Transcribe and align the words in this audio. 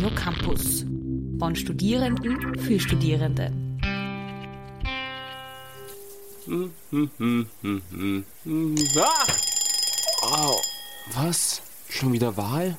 Radio 0.00 0.16
Campus. 0.16 0.86
Von 1.38 1.54
Studierenden 1.54 2.58
für 2.58 2.80
Studierende. 2.80 3.52
Ah! 8.96 9.26
Wow, 10.22 10.62
was? 11.12 11.60
Schon 11.90 12.14
wieder 12.14 12.34
Wahl? 12.34 12.74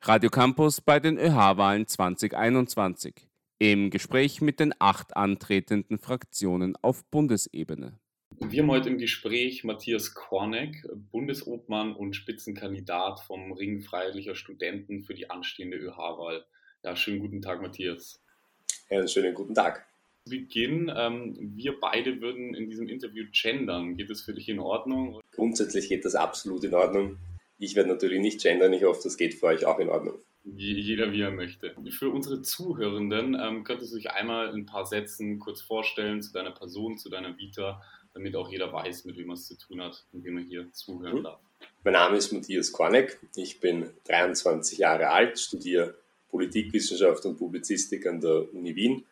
Radio 0.00 0.30
Campus 0.30 0.80
bei 0.80 0.98
den 0.98 1.18
ÖH-Wahlen 1.18 1.86
2021. 1.86 3.28
Im 3.58 3.90
Gespräch 3.90 4.40
mit 4.40 4.58
den 4.58 4.72
acht 4.78 5.14
antretenden 5.18 5.98
Fraktionen 5.98 6.76
auf 6.80 7.04
Bundesebene. 7.10 7.98
Wir 8.50 8.64
haben 8.64 8.70
heute 8.72 8.88
im 8.88 8.98
Gespräch 8.98 9.62
Matthias 9.62 10.12
Korneck, 10.12 10.84
Bundesobmann 11.12 11.94
und 11.94 12.16
Spitzenkandidat 12.16 13.20
vom 13.20 13.52
Ring 13.52 13.80
Freiheitlicher 13.80 14.34
Studenten 14.34 15.02
für 15.02 15.14
die 15.14 15.30
anstehende 15.30 15.76
ÖH-Wahl. 15.76 16.44
Ja, 16.82 16.96
schönen 16.96 17.20
guten 17.20 17.42
Tag, 17.42 17.62
Matthias. 17.62 18.20
Ja, 18.90 19.06
schönen 19.06 19.34
guten 19.34 19.54
Tag. 19.54 19.86
Zu 20.24 20.30
Beginn, 20.30 20.92
ähm, 20.92 21.36
wir 21.54 21.78
beide 21.78 22.20
würden 22.20 22.54
in 22.56 22.68
diesem 22.68 22.88
Interview 22.88 23.24
gendern. 23.30 23.96
Geht 23.96 24.10
das 24.10 24.22
für 24.22 24.34
dich 24.34 24.48
in 24.48 24.58
Ordnung? 24.58 25.20
Grundsätzlich 25.30 25.88
geht 25.88 26.04
das 26.04 26.16
absolut 26.16 26.64
in 26.64 26.74
Ordnung. 26.74 27.18
Ich 27.58 27.76
werde 27.76 27.90
natürlich 27.90 28.20
nicht 28.20 28.42
gendern, 28.42 28.72
ich 28.72 28.82
hoffe, 28.82 29.02
das 29.04 29.16
geht 29.16 29.34
für 29.34 29.46
euch 29.46 29.64
auch 29.64 29.78
in 29.78 29.90
Ordnung. 29.90 30.18
Jeder 30.44 31.12
wie 31.12 31.20
er 31.20 31.30
möchte. 31.30 31.74
Für 31.90 32.10
unsere 32.10 32.42
Zuhörenden 32.42 33.38
ähm, 33.40 33.64
könntest 33.64 33.92
du 33.92 33.96
dich 33.96 34.10
einmal 34.10 34.48
in 34.48 34.60
ein 34.60 34.66
paar 34.66 34.86
Sätzen 34.86 35.38
kurz 35.38 35.60
vorstellen 35.60 36.22
zu 36.22 36.32
deiner 36.32 36.52
Person, 36.52 36.98
zu 36.98 37.10
deiner 37.10 37.36
Vita 37.36 37.82
damit 38.14 38.36
auch 38.36 38.50
jeder 38.50 38.72
weiß, 38.72 39.04
mit 39.04 39.16
wem 39.16 39.28
man 39.28 39.36
es 39.36 39.46
zu 39.46 39.56
tun 39.56 39.82
hat 39.82 40.04
und 40.12 40.24
wem 40.24 40.34
man 40.34 40.44
hier 40.44 40.70
zuhören 40.72 41.18
mhm. 41.18 41.24
darf. 41.24 41.40
Mein 41.84 41.94
Name 41.94 42.16
ist 42.16 42.32
Matthias 42.32 42.72
Korneck, 42.72 43.18
ich 43.36 43.60
bin 43.60 43.90
23 44.04 44.78
Jahre 44.78 45.08
alt, 45.10 45.38
studiere 45.38 45.94
Politikwissenschaft 46.30 47.24
und 47.26 47.38
Publizistik 47.38 48.06
an 48.06 48.20
der 48.20 48.52
Uni 48.52 48.74
Wien 48.76 49.04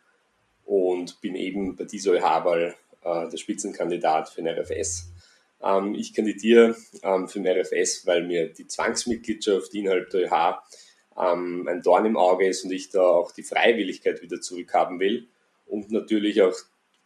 und 0.64 1.20
bin 1.20 1.34
eben 1.34 1.76
bei 1.76 1.84
dieser 1.84 2.12
ÖH-Wahl 2.12 2.74
äh, 3.02 3.28
der 3.28 3.36
Spitzenkandidat 3.36 4.28
für 4.28 4.42
den 4.42 4.58
RFS. 4.58 5.10
Ähm, 5.62 5.94
ich 5.94 6.14
kandidiere 6.14 6.76
ähm, 7.02 7.28
für 7.28 7.40
den 7.40 7.58
RFS, 7.58 8.06
weil 8.06 8.26
mir 8.26 8.52
die 8.52 8.66
Zwangsmitgliedschaft 8.66 9.74
innerhalb 9.74 10.10
der 10.10 10.26
ÖH 10.26 10.58
ähm, 11.18 11.66
ein 11.68 11.82
Dorn 11.82 12.06
im 12.06 12.16
Auge 12.16 12.46
ist 12.46 12.64
und 12.64 12.72
ich 12.72 12.90
da 12.90 13.02
auch 13.02 13.32
die 13.32 13.42
Freiwilligkeit 13.42 14.22
wieder 14.22 14.40
zurückhaben 14.40 15.00
will 15.00 15.28
und 15.66 15.90
natürlich 15.90 16.42
auch 16.42 16.54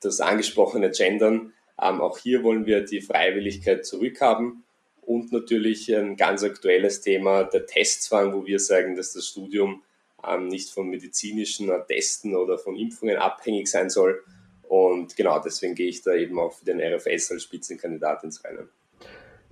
das 0.01 0.21
angesprochene 0.21 0.91
Gendern 0.91 1.53
ähm, 1.83 2.01
auch 2.01 2.19
hier 2.19 2.43
wollen 2.43 2.67
wir 2.67 2.85
die 2.85 3.01
Freiwilligkeit 3.01 3.85
zurückhaben 3.85 4.65
und 5.01 5.33
natürlich 5.33 5.95
ein 5.95 6.17
ganz 6.17 6.45
aktuelles 6.45 7.01
Thema, 7.01 7.45
der 7.45 7.67
Testzwang, 7.67 8.33
wo 8.35 8.47
wir 8.47 8.61
sagen, 8.61 8.97
dass 8.97 9.13
das 9.13 9.27
Studium 9.27 9.83
ähm, 10.27 10.49
nicht 10.49 10.71
von 10.71 10.89
medizinischen 10.89 11.71
Testen 11.89 12.37
oder 12.37 12.59
von 12.59 12.77
Impfungen 12.77 13.17
abhängig 13.17 13.69
sein 13.69 13.91
soll. 13.91 14.23
Und 14.69 15.17
genau 15.17 15.41
deswegen 15.41 15.75
gehe 15.75 15.89
ich 15.89 16.03
da 16.03 16.15
eben 16.15 16.39
auch 16.39 16.53
für 16.53 16.65
den 16.65 16.81
RFS 16.81 17.33
als 17.33 17.43
Spitzenkandidat 17.43 18.23
ins 18.25 18.43
Rennen. 18.45 18.69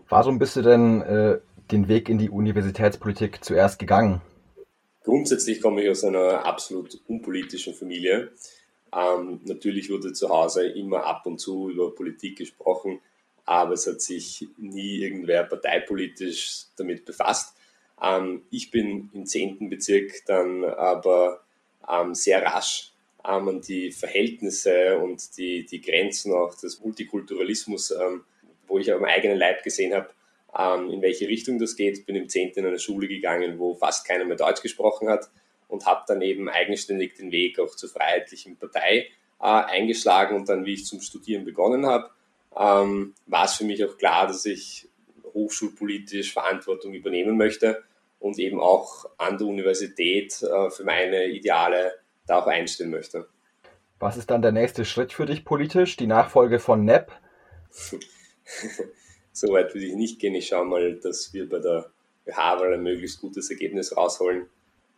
Warum 0.08 0.38
bist 0.38 0.56
du 0.56 0.62
denn 0.62 1.02
äh, 1.02 1.38
den 1.70 1.88
Weg 1.88 2.08
in 2.08 2.18
die 2.18 2.30
Universitätspolitik 2.30 3.44
zuerst 3.44 3.78
gegangen? 3.78 4.20
Grundsätzlich 5.02 5.60
komme 5.60 5.82
ich 5.82 5.90
aus 5.90 6.04
einer 6.04 6.44
absolut 6.44 7.00
unpolitischen 7.08 7.74
Familie. 7.74 8.32
Ähm, 8.94 9.40
natürlich 9.44 9.90
wurde 9.90 10.12
zu 10.12 10.28
Hause 10.28 10.66
immer 10.66 11.04
ab 11.04 11.26
und 11.26 11.38
zu 11.38 11.70
über 11.70 11.94
Politik 11.94 12.38
gesprochen, 12.38 13.00
aber 13.44 13.74
es 13.74 13.86
hat 13.86 14.00
sich 14.00 14.48
nie 14.58 14.98
irgendwer 14.98 15.44
parteipolitisch 15.44 16.66
damit 16.76 17.04
befasst. 17.04 17.56
Ähm, 18.02 18.42
ich 18.50 18.70
bin 18.70 19.10
im 19.12 19.26
10. 19.26 19.70
Bezirk 19.70 20.24
dann 20.26 20.64
aber 20.64 21.44
ähm, 21.88 22.14
sehr 22.14 22.42
rasch 22.42 22.92
ähm, 23.24 23.48
an 23.48 23.60
die 23.60 23.92
Verhältnisse 23.92 24.98
und 24.98 25.36
die, 25.36 25.64
die 25.64 25.80
Grenzen 25.80 26.32
auch 26.32 26.54
des 26.54 26.80
Multikulturalismus, 26.80 27.92
ähm, 27.92 28.24
wo 28.66 28.78
ich 28.78 28.92
am 28.92 29.04
eigenen 29.04 29.38
Leib 29.38 29.62
gesehen 29.62 29.94
habe, 29.94 30.10
ähm, 30.58 30.90
in 30.90 31.02
welche 31.02 31.28
Richtung 31.28 31.58
das 31.58 31.76
geht. 31.76 32.06
Bin 32.06 32.16
im 32.16 32.28
10. 32.28 32.50
in 32.50 32.66
eine 32.66 32.78
Schule 32.78 33.08
gegangen, 33.08 33.58
wo 33.58 33.74
fast 33.74 34.06
keiner 34.06 34.24
mehr 34.24 34.36
Deutsch 34.36 34.62
gesprochen 34.62 35.08
hat 35.08 35.28
und 35.68 35.86
habe 35.86 36.04
dann 36.06 36.22
eben 36.22 36.48
eigenständig 36.48 37.14
den 37.14 37.32
Weg 37.32 37.58
auch 37.58 37.74
zur 37.76 37.88
Freiheitlichen 37.88 38.56
Partei 38.56 39.08
äh, 39.40 39.44
eingeschlagen 39.44 40.36
und 40.36 40.48
dann, 40.48 40.64
wie 40.64 40.74
ich 40.74 40.86
zum 40.86 41.00
Studieren 41.00 41.44
begonnen 41.44 41.86
habe, 41.86 42.10
ähm, 42.56 43.14
war 43.26 43.44
es 43.44 43.54
für 43.54 43.64
mich 43.64 43.84
auch 43.84 43.96
klar, 43.96 44.26
dass 44.26 44.44
ich 44.44 44.88
hochschulpolitisch 45.32 46.32
Verantwortung 46.32 46.92
übernehmen 46.94 47.36
möchte 47.36 47.82
und 48.18 48.38
eben 48.38 48.60
auch 48.60 49.08
an 49.16 49.38
der 49.38 49.46
Universität 49.46 50.42
äh, 50.42 50.70
für 50.70 50.84
meine 50.84 51.26
Ideale 51.26 51.94
da 52.26 52.40
auch 52.40 52.46
einstehen 52.46 52.90
möchte. 52.90 53.28
Was 53.98 54.16
ist 54.16 54.30
dann 54.30 54.42
der 54.42 54.52
nächste 54.52 54.84
Schritt 54.84 55.12
für 55.12 55.26
dich 55.26 55.44
politisch? 55.44 55.96
Die 55.96 56.06
Nachfolge 56.06 56.58
von 56.58 56.84
NEP? 56.84 57.12
so 59.32 59.52
weit 59.52 59.74
würde 59.74 59.86
ich 59.86 59.94
nicht 59.94 60.18
gehen. 60.18 60.34
Ich 60.34 60.48
schaue 60.48 60.64
mal, 60.64 60.94
dass 60.96 61.32
wir 61.32 61.48
bei 61.48 61.58
der 61.58 61.90
BH-Wahl 62.24 62.74
ein 62.74 62.82
möglichst 62.82 63.20
gutes 63.20 63.50
Ergebnis 63.50 63.96
rausholen. 63.96 64.46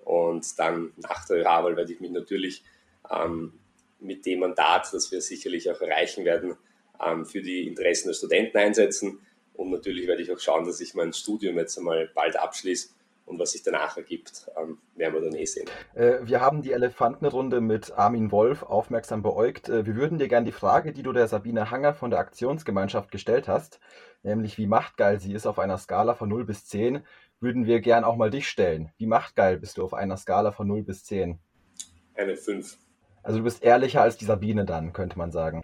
Und 0.05 0.59
dann 0.59 0.93
nach 0.97 1.27
der 1.27 1.39
ÖH-Wahl 1.39 1.77
werde 1.77 1.93
ich 1.93 2.01
mich 2.01 2.11
natürlich 2.11 2.65
ähm, 3.11 3.53
mit 4.01 4.27
dem 4.27 4.41
Mandat, 4.41 4.93
das 4.93 5.13
wir 5.13 5.21
sicherlich 5.21 5.71
auch 5.71 5.81
erreichen 5.81 6.25
werden, 6.25 6.57
ähm, 7.05 7.25
für 7.25 7.43
die 7.43 7.67
Interessen 7.67 8.09
der 8.09 8.15
Studenten 8.15 8.59
einsetzen. 8.59 9.21
Und 9.55 9.71
natürlich 9.71 10.07
werde 10.07 10.23
ich 10.23 10.33
auch 10.33 10.41
schauen, 10.41 10.65
dass 10.65 10.81
ich 10.81 10.95
mein 10.95 11.13
Studium 11.13 11.57
jetzt 11.59 11.79
einmal 11.79 12.11
bald 12.15 12.37
abschließe. 12.37 12.89
Und 13.25 13.39
was 13.39 13.53
sich 13.53 13.63
danach 13.63 13.97
ergibt, 13.97 14.51
ähm, 14.61 14.79
werden 14.95 15.15
wir 15.15 15.21
dann 15.21 15.35
eh 15.35 15.45
sehen. 15.45 15.69
Äh, 15.95 16.19
wir 16.23 16.41
haben 16.41 16.63
die 16.63 16.73
Elefantenrunde 16.73 17.61
mit 17.61 17.93
Armin 17.93 18.33
Wolf 18.33 18.63
aufmerksam 18.63 19.23
beäugt. 19.23 19.69
Äh, 19.69 19.87
wir 19.87 19.97
würden 19.97 20.19
dir 20.19 20.29
gerne 20.29 20.47
die 20.47 20.53
Frage, 20.53 20.93
die 20.93 21.03
du 21.03 21.13
der 21.13 21.29
Sabine 21.29 21.71
Hanger 21.71 21.95
von 21.95 22.11
der 22.11 22.19
Aktionsgemeinschaft 22.19 23.11
gestellt 23.11 23.49
hast, 23.49 23.81
nämlich 24.23 24.59
wie 24.59 24.67
machtgeil 24.67 25.21
sie 25.21 25.33
ist 25.33 25.47
auf 25.47 25.59
einer 25.59 25.79
Skala 25.79 26.15
von 26.15 26.29
0 26.29 26.45
bis 26.45 26.67
10, 26.67 27.05
würden 27.41 27.67
wir 27.67 27.81
gern 27.81 28.05
auch 28.05 28.17
mal 28.17 28.31
dich 28.31 28.49
stellen. 28.49 28.93
Wie 28.99 29.07
machtgeil 29.07 29.59
bist 29.59 29.79
du 29.79 29.85
auf 29.85 29.95
einer 29.95 30.17
Skala 30.17 30.53
von 30.53 30.67
0 30.67 30.83
bis 30.83 31.05
10? 31.05 31.39
Eine 32.15 32.37
5. 32.37 32.79
Also 33.23 33.39
du 33.39 33.45
bist 33.45 33.63
ehrlicher 33.63 34.03
als 34.03 34.17
die 34.17 34.25
Sabine 34.25 34.65
dann, 34.65 34.93
könnte 34.93 35.17
man 35.17 35.31
sagen. 35.31 35.63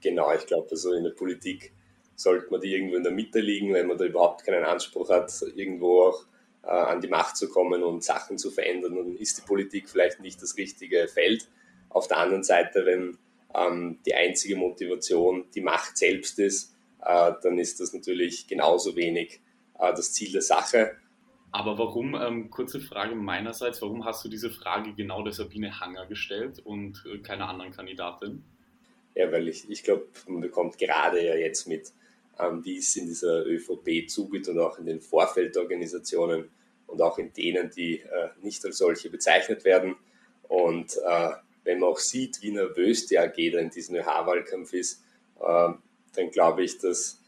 Genau, 0.00 0.32
ich 0.32 0.46
glaube, 0.46 0.68
also 0.70 0.92
in 0.92 1.04
der 1.04 1.12
Politik 1.12 1.74
sollte 2.16 2.50
man 2.50 2.60
die 2.60 2.74
irgendwo 2.74 2.96
in 2.96 3.02
der 3.02 3.12
Mitte 3.12 3.40
liegen, 3.40 3.72
wenn 3.72 3.86
man 3.86 3.98
da 3.98 4.04
überhaupt 4.04 4.44
keinen 4.44 4.64
Anspruch 4.64 5.10
hat, 5.10 5.32
irgendwo 5.54 6.02
auch 6.02 6.26
äh, 6.62 6.68
an 6.68 7.00
die 7.00 7.08
Macht 7.08 7.36
zu 7.36 7.48
kommen 7.48 7.82
und 7.82 8.04
Sachen 8.04 8.38
zu 8.38 8.50
verändern. 8.50 8.96
Dann 8.96 9.16
ist 9.16 9.38
die 9.38 9.46
Politik 9.46 9.88
vielleicht 9.88 10.20
nicht 10.20 10.40
das 10.42 10.56
richtige 10.56 11.08
Feld. 11.08 11.48
Auf 11.88 12.08
der 12.08 12.18
anderen 12.18 12.42
Seite, 12.42 12.86
wenn 12.86 13.18
ähm, 13.54 13.98
die 14.06 14.14
einzige 14.14 14.56
Motivation 14.56 15.44
die 15.54 15.60
Macht 15.60 15.96
selbst 15.96 16.38
ist, 16.38 16.74
äh, 17.04 17.32
dann 17.42 17.58
ist 17.58 17.80
das 17.80 17.92
natürlich 17.92 18.46
genauso 18.46 18.96
wenig 18.96 19.40
äh, 19.78 19.92
das 19.92 20.12
Ziel 20.12 20.32
der 20.32 20.42
Sache. 20.42 20.96
Aber 21.50 21.76
warum, 21.76 22.14
ähm, 22.14 22.48
kurze 22.48 22.80
Frage 22.80 23.14
meinerseits, 23.14 23.82
warum 23.82 24.06
hast 24.06 24.24
du 24.24 24.28
diese 24.30 24.50
Frage 24.50 24.94
genau 24.94 25.22
der 25.22 25.34
Sabine 25.34 25.80
Hanger 25.80 26.06
gestellt 26.06 26.60
und 26.64 27.04
äh, 27.06 27.18
keiner 27.18 27.48
anderen 27.48 27.72
Kandidatin? 27.72 28.42
Ja, 29.14 29.30
weil 29.30 29.48
ich, 29.48 29.68
ich 29.68 29.82
glaube, 29.82 30.06
man 30.26 30.40
bekommt 30.40 30.78
gerade 30.78 31.22
ja 31.22 31.34
jetzt 31.34 31.68
mit, 31.68 31.92
ähm, 32.38 32.64
wie 32.64 32.78
es 32.78 32.96
in 32.96 33.06
dieser 33.06 33.46
ÖVP 33.46 34.08
zugeht 34.08 34.48
und 34.48 34.58
auch 34.58 34.78
in 34.78 34.86
den 34.86 35.00
Vorfeldorganisationen 35.00 36.50
und 36.86 37.02
auch 37.02 37.18
in 37.18 37.32
denen, 37.32 37.70
die 37.70 38.00
äh, 38.00 38.28
nicht 38.42 38.64
als 38.64 38.78
solche 38.78 39.10
bezeichnet 39.10 39.64
werden. 39.64 39.96
Und 40.48 40.96
äh, 40.96 41.30
wenn 41.64 41.78
man 41.78 41.90
auch 41.90 41.98
sieht, 41.98 42.42
wie 42.42 42.52
nervös 42.52 43.06
die 43.06 43.18
AG 43.18 43.36
da 43.52 43.58
in 43.58 43.70
diesem 43.70 43.96
ÖH-Wahlkampf 43.96 44.72
ist, 44.72 45.02
äh, 45.40 45.68
dann 46.14 46.30
glaube 46.30 46.64
ich, 46.64 46.78
dass, 46.78 47.20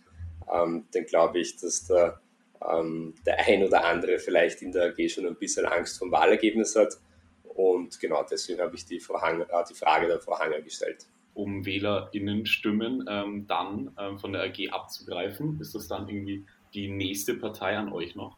ähm, 0.52 0.86
dann 0.92 1.06
glaube 1.06 1.38
ich, 1.38 1.56
dass 1.56 1.86
da 1.86 2.20
ähm, 2.62 3.14
der 3.26 3.38
ein 3.46 3.64
oder 3.64 3.84
andere 3.84 4.18
vielleicht 4.18 4.62
in 4.62 4.72
der 4.72 4.86
AG 4.86 5.08
schon 5.08 5.26
ein 5.26 5.36
bisschen 5.36 5.66
Angst 5.66 5.98
vom 5.98 6.10
Wahlergebnis 6.10 6.76
hat. 6.76 6.98
Und 7.42 7.98
genau 8.00 8.24
deswegen 8.28 8.60
habe 8.60 8.74
ich 8.74 8.84
die, 8.84 9.00
Hang, 9.00 9.42
äh, 9.42 9.64
die, 9.68 9.74
Frage 9.74 10.08
der 10.08 10.20
Frau 10.20 10.38
Hanger 10.38 10.60
gestellt. 10.60 11.06
Um 11.34 11.66
WählerInnen-Stimmen 11.66 13.04
ähm, 13.08 13.46
dann 13.46 13.94
ähm, 13.98 14.18
von 14.18 14.32
der 14.32 14.42
AG 14.42 14.70
abzugreifen, 14.70 15.60
ist 15.60 15.74
das 15.74 15.88
dann 15.88 16.08
irgendwie 16.08 16.44
die 16.72 16.88
nächste 16.88 17.34
Partei 17.34 17.76
an 17.76 17.92
euch 17.92 18.14
noch? 18.14 18.36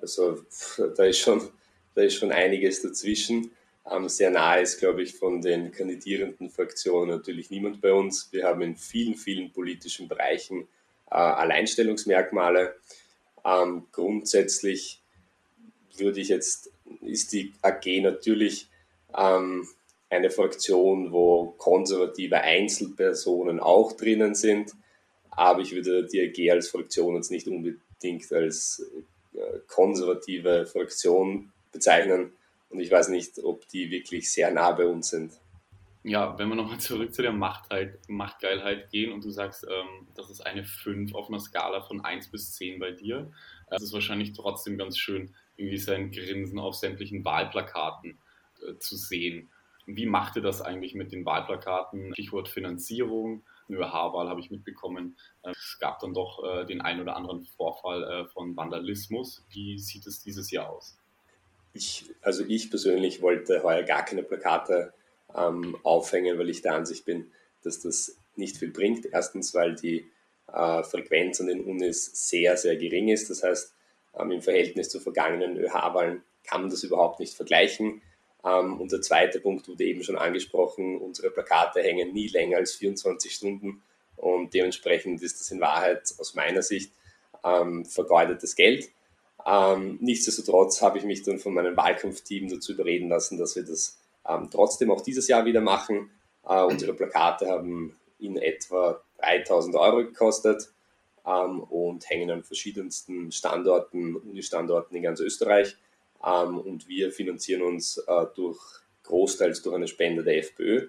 Also 0.00 0.42
da 0.96 1.04
ist 1.04 1.18
schon, 1.18 1.48
da 1.94 2.02
ist 2.02 2.14
schon 2.14 2.32
einiges 2.32 2.82
dazwischen. 2.82 3.52
Ähm, 3.90 4.08
sehr 4.08 4.30
nahe 4.30 4.62
ist, 4.62 4.78
glaube 4.78 5.02
ich, 5.02 5.14
von 5.14 5.40
den 5.40 5.72
kandidierenden 5.72 6.50
Fraktionen 6.50 7.10
natürlich 7.10 7.50
niemand 7.50 7.80
bei 7.80 7.92
uns. 7.92 8.32
Wir 8.32 8.44
haben 8.44 8.62
in 8.62 8.76
vielen, 8.76 9.14
vielen 9.14 9.52
politischen 9.52 10.08
Bereichen 10.08 10.68
äh, 11.10 11.14
Alleinstellungsmerkmale. 11.14 12.74
Ähm, 13.44 13.86
grundsätzlich 13.90 15.02
würde 15.96 16.20
ich 16.20 16.28
jetzt, 16.28 16.70
ist 17.00 17.32
die 17.32 17.52
AG 17.62 17.86
natürlich 18.02 18.68
ähm, 19.16 19.66
eine 20.12 20.30
Fraktion, 20.30 21.10
wo 21.10 21.54
konservative 21.58 22.40
Einzelpersonen 22.40 23.60
auch 23.60 23.92
drinnen 23.92 24.34
sind, 24.34 24.72
aber 25.30 25.60
ich 25.62 25.72
würde 25.74 26.06
die 26.06 26.20
AG 26.20 26.52
als 26.52 26.68
Fraktion 26.68 27.16
jetzt 27.16 27.30
nicht 27.30 27.48
unbedingt 27.48 28.30
als 28.32 28.84
äh, 29.34 29.58
konservative 29.66 30.66
Fraktion 30.66 31.50
bezeichnen. 31.72 32.32
Und 32.68 32.80
ich 32.80 32.90
weiß 32.90 33.08
nicht, 33.08 33.38
ob 33.42 33.66
die 33.68 33.90
wirklich 33.90 34.30
sehr 34.30 34.50
nah 34.50 34.72
bei 34.72 34.86
uns 34.86 35.08
sind. 35.08 35.32
Ja, 36.04 36.38
wenn 36.38 36.48
wir 36.48 36.56
nochmal 36.56 36.80
zurück 36.80 37.14
zu 37.14 37.22
der 37.22 37.32
Machtheit, 37.32 37.98
Machtgeilheit 38.08 38.90
gehen 38.90 39.12
und 39.12 39.24
du 39.24 39.30
sagst, 39.30 39.64
ähm, 39.64 40.06
das 40.14 40.28
ist 40.28 40.44
eine 40.44 40.64
5 40.64 41.14
auf 41.14 41.28
einer 41.28 41.40
Skala 41.40 41.80
von 41.80 42.04
1 42.04 42.28
bis 42.28 42.52
10 42.54 42.78
bei 42.80 42.90
dir, 42.90 43.32
das 43.70 43.82
ist 43.82 43.92
wahrscheinlich 43.94 44.32
trotzdem 44.34 44.76
ganz 44.76 44.98
schön, 44.98 45.32
irgendwie 45.56 45.78
sein 45.78 46.10
Grinsen 46.10 46.58
auf 46.58 46.74
sämtlichen 46.74 47.24
Wahlplakaten 47.24 48.18
äh, 48.60 48.76
zu 48.78 48.96
sehen. 48.96 49.48
Wie 49.86 50.06
machte 50.06 50.40
das 50.40 50.60
eigentlich 50.60 50.94
mit 50.94 51.12
den 51.12 51.24
Wahlplakaten? 51.24 52.12
Stichwort 52.12 52.48
Finanzierung. 52.48 53.42
ÖH-Wahl 53.68 54.28
habe 54.28 54.40
ich 54.40 54.50
mitbekommen. 54.50 55.16
Äh, 55.42 55.50
es 55.50 55.78
gab 55.80 56.00
dann 56.00 56.14
doch 56.14 56.42
äh, 56.44 56.64
den 56.64 56.80
einen 56.80 57.00
oder 57.00 57.16
anderen 57.16 57.44
Vorfall 57.44 58.02
äh, 58.04 58.24
von 58.26 58.56
Vandalismus. 58.56 59.44
Wie 59.50 59.78
sieht 59.78 60.06
es 60.06 60.22
dieses 60.22 60.50
Jahr 60.50 60.70
aus? 60.70 60.98
Ich, 61.74 62.04
also 62.20 62.44
ich 62.46 62.70
persönlich 62.70 63.22
wollte 63.22 63.62
heuer 63.62 63.82
gar 63.82 64.04
keine 64.04 64.22
Plakate 64.22 64.92
ähm, 65.34 65.76
aufhängen, 65.82 66.38
weil 66.38 66.50
ich 66.50 66.62
der 66.62 66.74
Ansicht 66.74 67.04
bin, 67.04 67.30
dass 67.62 67.80
das 67.80 68.16
nicht 68.36 68.58
viel 68.58 68.70
bringt. 68.70 69.06
Erstens, 69.06 69.54
weil 69.54 69.74
die 69.74 70.10
äh, 70.52 70.82
Frequenz 70.82 71.40
an 71.40 71.46
den 71.46 71.64
Unis 71.64 72.10
sehr, 72.28 72.56
sehr 72.56 72.76
gering 72.76 73.08
ist. 73.08 73.30
Das 73.30 73.42
heißt, 73.42 73.74
ähm, 74.18 74.30
im 74.32 74.42
Verhältnis 74.42 74.90
zu 74.90 75.00
vergangenen 75.00 75.56
ÖH-Wahlen 75.56 76.22
kann 76.44 76.62
man 76.62 76.70
das 76.70 76.82
überhaupt 76.82 77.20
nicht 77.20 77.34
vergleichen. 77.34 78.02
Ähm, 78.44 78.80
und 78.80 78.92
der 78.92 79.00
zweite 79.00 79.40
Punkt 79.40 79.68
wurde 79.68 79.84
eben 79.84 80.02
schon 80.02 80.16
angesprochen, 80.16 80.98
unsere 80.98 81.30
Plakate 81.30 81.82
hängen 81.82 82.12
nie 82.12 82.28
länger 82.28 82.58
als 82.58 82.74
24 82.74 83.32
Stunden 83.32 83.82
und 84.16 84.54
dementsprechend 84.54 85.22
ist 85.22 85.40
das 85.40 85.50
in 85.50 85.60
Wahrheit 85.60 86.14
aus 86.18 86.34
meiner 86.34 86.62
Sicht 86.62 86.92
ähm, 87.44 87.84
vergeudetes 87.84 88.54
Geld. 88.54 88.90
Ähm, 89.44 89.98
nichtsdestotrotz 90.00 90.82
habe 90.82 90.98
ich 90.98 91.04
mich 91.04 91.22
dann 91.22 91.38
von 91.38 91.54
meinem 91.54 91.76
Wahlkampfteam 91.76 92.48
dazu 92.48 92.72
überreden 92.72 93.08
lassen, 93.08 93.38
dass 93.38 93.56
wir 93.56 93.64
das 93.64 93.98
ähm, 94.28 94.48
trotzdem 94.50 94.90
auch 94.90 95.00
dieses 95.00 95.28
Jahr 95.28 95.44
wieder 95.44 95.60
machen. 95.60 96.10
Äh, 96.48 96.62
unsere 96.62 96.94
Plakate 96.94 97.48
haben 97.48 97.96
in 98.18 98.36
etwa 98.36 99.02
3000 99.18 99.74
Euro 99.74 99.98
gekostet 99.98 100.72
ähm, 101.26 101.60
und 101.60 102.08
hängen 102.08 102.30
an 102.30 102.44
verschiedensten 102.44 103.32
Standorten, 103.32 104.14
Uni-Standorten 104.16 104.94
in 104.96 105.02
ganz 105.02 105.20
Österreich. 105.20 105.76
Ähm, 106.24 106.58
und 106.58 106.88
wir 106.88 107.12
finanzieren 107.12 107.62
uns 107.62 107.98
äh, 107.98 108.26
durch 108.34 108.60
großteils 109.04 109.62
durch 109.62 109.74
eine 109.74 109.88
Spende 109.88 110.22
der 110.22 110.38
FPÖ. 110.38 110.88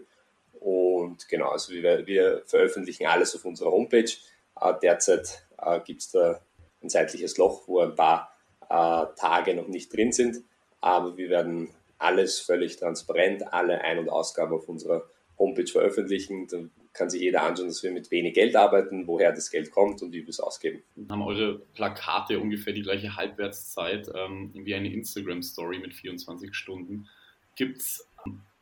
Und 0.59 1.27
genau, 1.27 1.49
also 1.49 1.73
wir, 1.73 2.05
wir 2.05 2.43
veröffentlichen 2.45 3.05
alles 3.05 3.35
auf 3.35 3.45
unserer 3.45 3.71
Homepage. 3.71 4.11
Äh, 4.59 4.73
derzeit 4.81 5.45
äh, 5.57 5.79
gibt 5.81 6.01
es 6.01 6.11
da 6.11 6.41
ein 6.81 6.89
zeitliches 6.89 7.37
Loch, 7.37 7.67
wo 7.67 7.79
ein 7.79 7.95
paar 7.95 8.33
äh, 8.69 9.05
Tage 9.15 9.55
noch 9.55 9.67
nicht 9.67 9.95
drin 9.95 10.11
sind. 10.11 10.43
Aber 10.81 11.17
wir 11.17 11.29
werden 11.29 11.69
alles 11.97 12.39
völlig 12.39 12.77
transparent, 12.77 13.53
alle 13.53 13.81
Ein- 13.81 13.99
und 13.99 14.09
Ausgaben 14.09 14.53
auf 14.53 14.67
unserer 14.67 15.03
Homepage 15.37 15.67
veröffentlichen. 15.67 16.47
Dann 16.47 16.71
kann 16.93 17.09
sich 17.09 17.21
jeder 17.21 17.43
anschauen, 17.43 17.67
dass 17.67 17.81
wir 17.83 17.91
mit 17.91 18.11
wenig 18.11 18.35
Geld 18.35 18.55
arbeiten, 18.55 19.07
woher 19.07 19.31
das 19.31 19.49
Geld 19.49 19.71
kommt 19.71 20.01
und 20.01 20.13
wie 20.13 20.21
wir 20.21 20.29
es 20.29 20.39
ausgeben. 20.39 20.83
Haben 21.09 21.23
eure 21.23 21.59
Plakate 21.73 22.39
ungefähr 22.39 22.73
die 22.73 22.83
gleiche 22.83 23.15
Halbwertszeit 23.15 24.11
ähm, 24.15 24.51
wie 24.53 24.75
eine 24.75 24.93
Instagram-Story 24.93 25.79
mit 25.79 25.93
24 25.93 26.53
Stunden. 26.53 27.09
Gibt 27.55 27.79
es, 27.79 28.07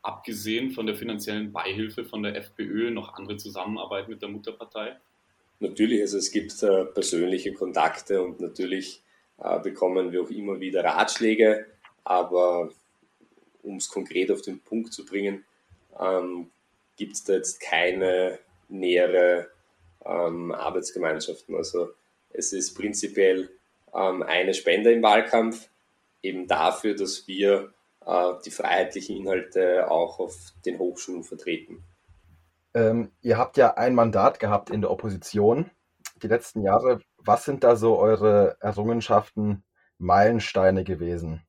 abgesehen 0.00 0.72
von 0.72 0.86
der 0.86 0.96
finanziellen 0.96 1.52
Beihilfe 1.52 2.04
von 2.04 2.22
der 2.22 2.36
FPÖ, 2.36 2.90
noch 2.90 3.14
andere 3.14 3.36
Zusammenarbeit 3.36 4.08
mit 4.08 4.22
der 4.22 4.30
Mutterpartei? 4.30 4.96
Natürlich, 5.60 6.00
also 6.00 6.18
es 6.18 6.32
gibt 6.32 6.60
äh, 6.62 6.86
persönliche 6.86 7.52
Kontakte 7.52 8.22
und 8.22 8.40
natürlich 8.40 9.02
äh, 9.38 9.60
bekommen 9.60 10.10
wir 10.10 10.22
auch 10.22 10.30
immer 10.30 10.58
wieder 10.58 10.82
Ratschläge, 10.82 11.66
aber 12.02 12.70
um 13.62 13.76
es 13.76 13.88
konkret 13.88 14.30
auf 14.32 14.42
den 14.42 14.58
Punkt 14.58 14.92
zu 14.92 15.04
bringen, 15.04 15.44
ähm, 16.00 16.50
gibt 16.96 17.14
es 17.14 17.24
da 17.24 17.34
jetzt 17.34 17.60
keine 17.60 18.38
nähere 18.68 19.48
ähm, 20.04 20.52
Arbeitsgemeinschaften. 20.52 21.54
Also 21.54 21.90
es 22.30 22.52
ist 22.52 22.74
prinzipiell 22.74 23.50
ähm, 23.94 24.22
eine 24.22 24.54
Spende 24.54 24.92
im 24.92 25.02
Wahlkampf, 25.02 25.68
eben 26.22 26.46
dafür, 26.46 26.94
dass 26.94 27.26
wir 27.26 27.72
äh, 28.06 28.32
die 28.44 28.50
freiheitlichen 28.50 29.16
Inhalte 29.16 29.90
auch 29.90 30.18
auf 30.18 30.52
den 30.64 30.78
Hochschulen 30.78 31.24
vertreten. 31.24 31.84
Ähm, 32.74 33.12
ihr 33.20 33.36
habt 33.36 33.56
ja 33.56 33.74
ein 33.74 33.94
Mandat 33.94 34.40
gehabt 34.40 34.70
in 34.70 34.80
der 34.80 34.90
Opposition 34.90 35.70
die 36.22 36.28
letzten 36.28 36.62
Jahre. 36.62 37.00
Was 37.18 37.44
sind 37.44 37.64
da 37.64 37.76
so 37.76 37.98
eure 37.98 38.56
Errungenschaften, 38.60 39.62
Meilensteine 39.98 40.84
gewesen? 40.84 41.42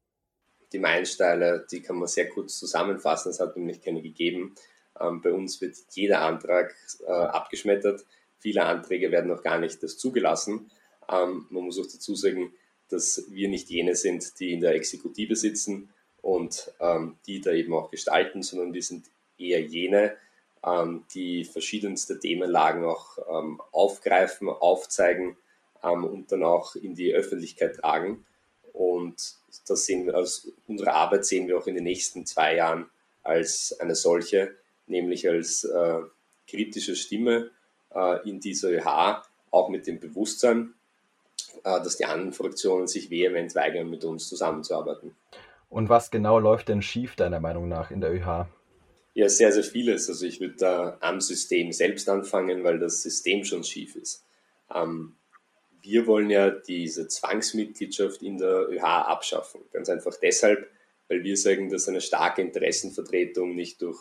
Die 0.73 0.79
Meilensteine, 0.79 1.65
die 1.71 1.81
kann 1.81 1.97
man 1.97 2.07
sehr 2.07 2.29
kurz 2.29 2.57
zusammenfassen. 2.57 3.29
Es 3.29 3.39
hat 3.39 3.55
nämlich 3.55 3.81
keine 3.81 4.01
gegeben. 4.01 4.55
Ähm, 4.99 5.21
bei 5.21 5.31
uns 5.31 5.61
wird 5.61 5.75
jeder 5.91 6.21
Antrag 6.21 6.75
äh, 7.05 7.11
abgeschmettert. 7.11 8.05
Viele 8.39 8.63
Anträge 8.65 9.11
werden 9.11 9.29
noch 9.29 9.43
gar 9.43 9.59
nicht 9.59 9.81
das 9.83 9.97
zugelassen. 9.97 10.69
Ähm, 11.09 11.47
man 11.49 11.63
muss 11.63 11.79
auch 11.79 11.91
dazu 11.91 12.15
sagen, 12.15 12.53
dass 12.89 13.25
wir 13.29 13.49
nicht 13.49 13.69
jene 13.69 13.95
sind, 13.95 14.39
die 14.39 14.53
in 14.53 14.61
der 14.61 14.75
Exekutive 14.75 15.35
sitzen 15.35 15.89
und 16.21 16.71
ähm, 16.79 17.17
die 17.25 17.41
da 17.41 17.51
eben 17.51 17.73
auch 17.73 17.91
gestalten, 17.91 18.43
sondern 18.43 18.73
wir 18.73 18.83
sind 18.83 19.05
eher 19.37 19.61
jene, 19.61 20.15
ähm, 20.65 21.03
die 21.13 21.43
verschiedenste 21.43 22.19
Themenlagen 22.19 22.85
auch 22.85 23.17
ähm, 23.29 23.61
aufgreifen, 23.71 24.47
aufzeigen 24.49 25.37
ähm, 25.83 26.03
und 26.05 26.31
dann 26.31 26.43
auch 26.43 26.75
in 26.75 26.95
die 26.95 27.13
Öffentlichkeit 27.13 27.77
tragen. 27.77 28.25
Und 28.71 29.35
das 29.67 29.85
sehen 29.85 30.05
wir 30.05 30.15
als 30.15 30.51
unsere 30.67 30.93
Arbeit 30.93 31.25
sehen 31.25 31.47
wir 31.47 31.57
auch 31.57 31.67
in 31.67 31.75
den 31.75 31.83
nächsten 31.83 32.25
zwei 32.25 32.55
Jahren 32.55 32.89
als 33.23 33.77
eine 33.79 33.95
solche, 33.95 34.55
nämlich 34.87 35.27
als 35.27 35.63
äh, 35.63 35.99
kritische 36.47 36.95
Stimme 36.95 37.51
äh, 37.93 38.29
in 38.29 38.39
dieser 38.39 38.69
ÖH, 38.69 39.23
auch 39.51 39.69
mit 39.69 39.87
dem 39.87 39.99
Bewusstsein, 39.99 40.73
äh, 41.63 41.81
dass 41.81 41.97
die 41.97 42.05
anderen 42.05 42.33
Fraktionen 42.33 42.87
sich 42.87 43.09
vehement 43.09 43.55
weigern, 43.55 43.89
mit 43.89 44.03
uns 44.03 44.27
zusammenzuarbeiten. 44.27 45.15
Und 45.69 45.89
was 45.89 46.11
genau 46.11 46.39
läuft 46.39 46.69
denn 46.69 46.81
schief, 46.81 47.15
deiner 47.15 47.39
Meinung 47.39 47.67
nach, 47.67 47.91
in 47.91 48.01
der 48.01 48.13
ÖH? 48.13 48.47
Ja, 49.15 49.29
sehr, 49.29 49.51
sehr 49.51 49.63
vieles. 49.63 50.09
Also 50.09 50.25
ich 50.25 50.39
würde 50.39 50.55
da 50.57 50.97
am 51.01 51.21
System 51.21 51.71
selbst 51.71 52.09
anfangen, 52.09 52.63
weil 52.63 52.79
das 52.79 53.01
System 53.01 53.43
schon 53.43 53.63
schief 53.63 53.95
ist. 53.95 54.25
Ähm, 54.73 55.15
wir 55.81 56.07
wollen 56.07 56.29
ja 56.29 56.49
diese 56.49 57.07
Zwangsmitgliedschaft 57.07 58.23
in 58.23 58.37
der 58.37 58.69
ÖH 58.69 58.83
abschaffen. 58.83 59.61
Ganz 59.71 59.89
einfach 59.89 60.15
deshalb, 60.21 60.67
weil 61.09 61.23
wir 61.23 61.37
sagen, 61.37 61.69
dass 61.69 61.87
eine 61.87 62.01
starke 62.01 62.41
Interessenvertretung 62.41 63.55
nicht 63.55 63.81
durch 63.81 63.99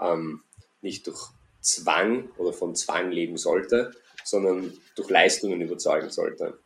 ähm, 0.00 0.42
nicht 0.80 1.06
durch 1.06 1.30
Zwang 1.60 2.30
oder 2.38 2.52
von 2.52 2.74
Zwang 2.74 3.10
leben 3.10 3.36
sollte, 3.36 3.92
sondern 4.24 4.72
durch 4.94 5.10
Leistungen 5.10 5.60
überzeugen 5.60 6.10
sollte. 6.10 6.58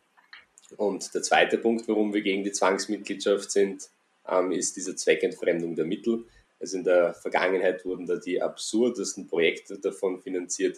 Und 0.77 1.13
der 1.13 1.21
zweite 1.21 1.57
Punkt, 1.57 1.87
warum 1.87 2.13
wir 2.13 2.21
gegen 2.21 2.43
die 2.43 2.51
Zwangsmitgliedschaft 2.51 3.51
sind, 3.51 3.89
ähm, 4.27 4.51
ist 4.51 4.75
diese 4.75 4.95
Zweckentfremdung 4.95 5.75
der 5.75 5.85
Mittel. 5.85 6.25
Also 6.59 6.77
in 6.77 6.83
der 6.83 7.13
Vergangenheit 7.13 7.85
wurden 7.85 8.05
da 8.05 8.15
die 8.15 8.41
absurdesten 8.41 9.27
Projekte 9.27 9.79
davon 9.79 10.21
finanziert, 10.21 10.77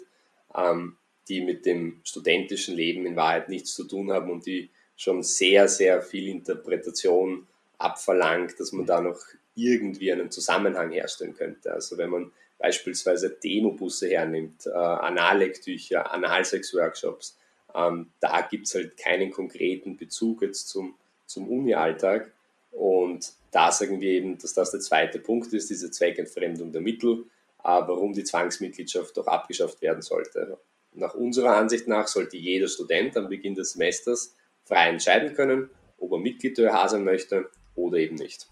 ähm, 0.55 0.97
die 1.27 1.41
mit 1.41 1.65
dem 1.65 2.01
studentischen 2.03 2.75
Leben 2.75 3.05
in 3.05 3.15
Wahrheit 3.15 3.49
nichts 3.49 3.73
zu 3.73 3.85
tun 3.85 4.11
haben 4.11 4.31
und 4.31 4.45
die 4.45 4.69
schon 4.95 5.23
sehr, 5.23 5.67
sehr 5.67 6.01
viel 6.01 6.27
Interpretation 6.27 7.47
abverlangt, 7.77 8.59
dass 8.59 8.71
man 8.71 8.85
da 8.85 9.01
noch 9.01 9.19
irgendwie 9.55 10.11
einen 10.11 10.31
Zusammenhang 10.31 10.91
herstellen 10.91 11.35
könnte. 11.35 11.73
Also 11.73 11.97
wenn 11.97 12.09
man 12.09 12.31
beispielsweise 12.57 13.29
Demobusse 13.29 14.09
hernimmt, 14.09 14.65
äh, 14.65 14.71
Anallektücher, 14.71 16.11
Analsex-Workshops, 16.11 17.37
ähm, 17.75 18.11
da 18.19 18.41
gibt 18.41 18.67
es 18.67 18.75
halt 18.75 18.97
keinen 18.97 19.31
konkreten 19.31 19.97
Bezug 19.97 20.41
jetzt 20.41 20.69
zum, 20.69 20.95
zum 21.25 21.49
Uni-Alltag. 21.49 22.31
Und 22.71 23.33
da 23.51 23.71
sagen 23.71 24.01
wir 24.01 24.09
eben, 24.09 24.37
dass 24.37 24.53
das 24.53 24.71
der 24.71 24.79
zweite 24.79 25.19
Punkt 25.19 25.53
ist, 25.53 25.69
diese 25.69 25.91
Zweckentfremdung 25.91 26.71
der 26.71 26.81
Mittel, 26.81 27.25
äh, 27.63 27.67
warum 27.67 28.13
die 28.13 28.23
Zwangsmitgliedschaft 28.23 29.15
doch 29.17 29.27
abgeschafft 29.27 29.81
werden 29.81 30.01
sollte. 30.01 30.57
Nach 30.93 31.13
unserer 31.13 31.57
Ansicht 31.57 31.87
nach 31.87 32.07
sollte 32.07 32.37
jeder 32.37 32.67
Student 32.67 33.17
am 33.17 33.27
Beginn 33.27 33.55
des 33.55 33.73
Semesters 33.73 34.33
frei 34.63 34.89
entscheiden 34.89 35.33
können, 35.33 35.69
ob 35.97 36.13
er 36.13 36.19
Mitglied 36.19 36.57
der 36.57 36.87
sein 36.87 37.03
möchte 37.03 37.49
oder 37.75 37.97
eben 37.97 38.15
nicht. 38.15 38.47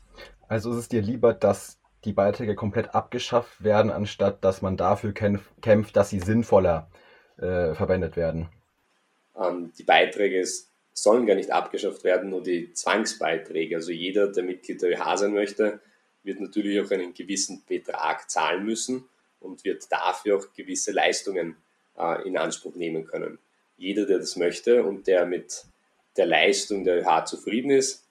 Also 0.50 0.72
ist 0.72 0.78
es 0.78 0.88
dir 0.90 1.02
lieber, 1.02 1.34
dass 1.34 1.80
die 2.06 2.14
Beiträge 2.14 2.56
komplett 2.56 2.94
abgeschafft 2.94 3.64
werden, 3.64 3.92
anstatt 3.92 4.44
dass 4.44 4.62
man 4.62 4.78
dafür 4.78 5.14
kämpft, 5.14 5.96
dass 5.96 6.10
sie 6.10 6.20
sinnvoller 6.20 6.90
äh, 7.38 7.74
verwendet 7.74 8.16
werden? 8.16 8.50
Ähm, 9.36 9.72
die 9.78 9.84
Beiträge 9.84 10.46
sollen 10.94 11.26
gar 11.26 11.36
nicht 11.36 11.52
abgeschafft 11.52 12.04
werden, 12.04 12.30
nur 12.30 12.44
die 12.44 12.74
Zwangsbeiträge. 12.74 13.76
Also 13.76 13.92
jeder, 13.92 14.32
der 14.32 14.44
Mitglied 14.44 14.82
der 14.82 14.92
ÖH 14.92 15.18
sein 15.18 15.34
möchte, 15.34 15.80
wird 16.24 16.40
natürlich 16.40 16.80
auch 16.80 16.92
einen 16.92 17.14
gewissen 17.14 17.64
Betrag 17.68 18.30
zahlen 18.30 18.66
müssen 18.66 19.06
und 19.40 19.64
wird 19.64 19.92
dafür 19.92 20.38
auch 20.38 20.54
gewisse 20.56 20.92
Leistungen 20.92 21.58
äh, 21.98 22.28
in 22.28 22.38
Anspruch 22.38 22.76
nehmen 22.76 23.06
können. 23.06 23.40
Jeder, 23.78 24.06
der 24.06 24.20
das 24.20 24.36
möchte 24.36 24.84
und 24.84 25.08
der 25.08 25.26
mit 25.26 25.66
der 26.16 26.28
Leistung 26.28 26.84
der 26.84 27.02
ÖH 27.02 27.26
zufrieden 27.26 27.72
ist, 27.72 28.06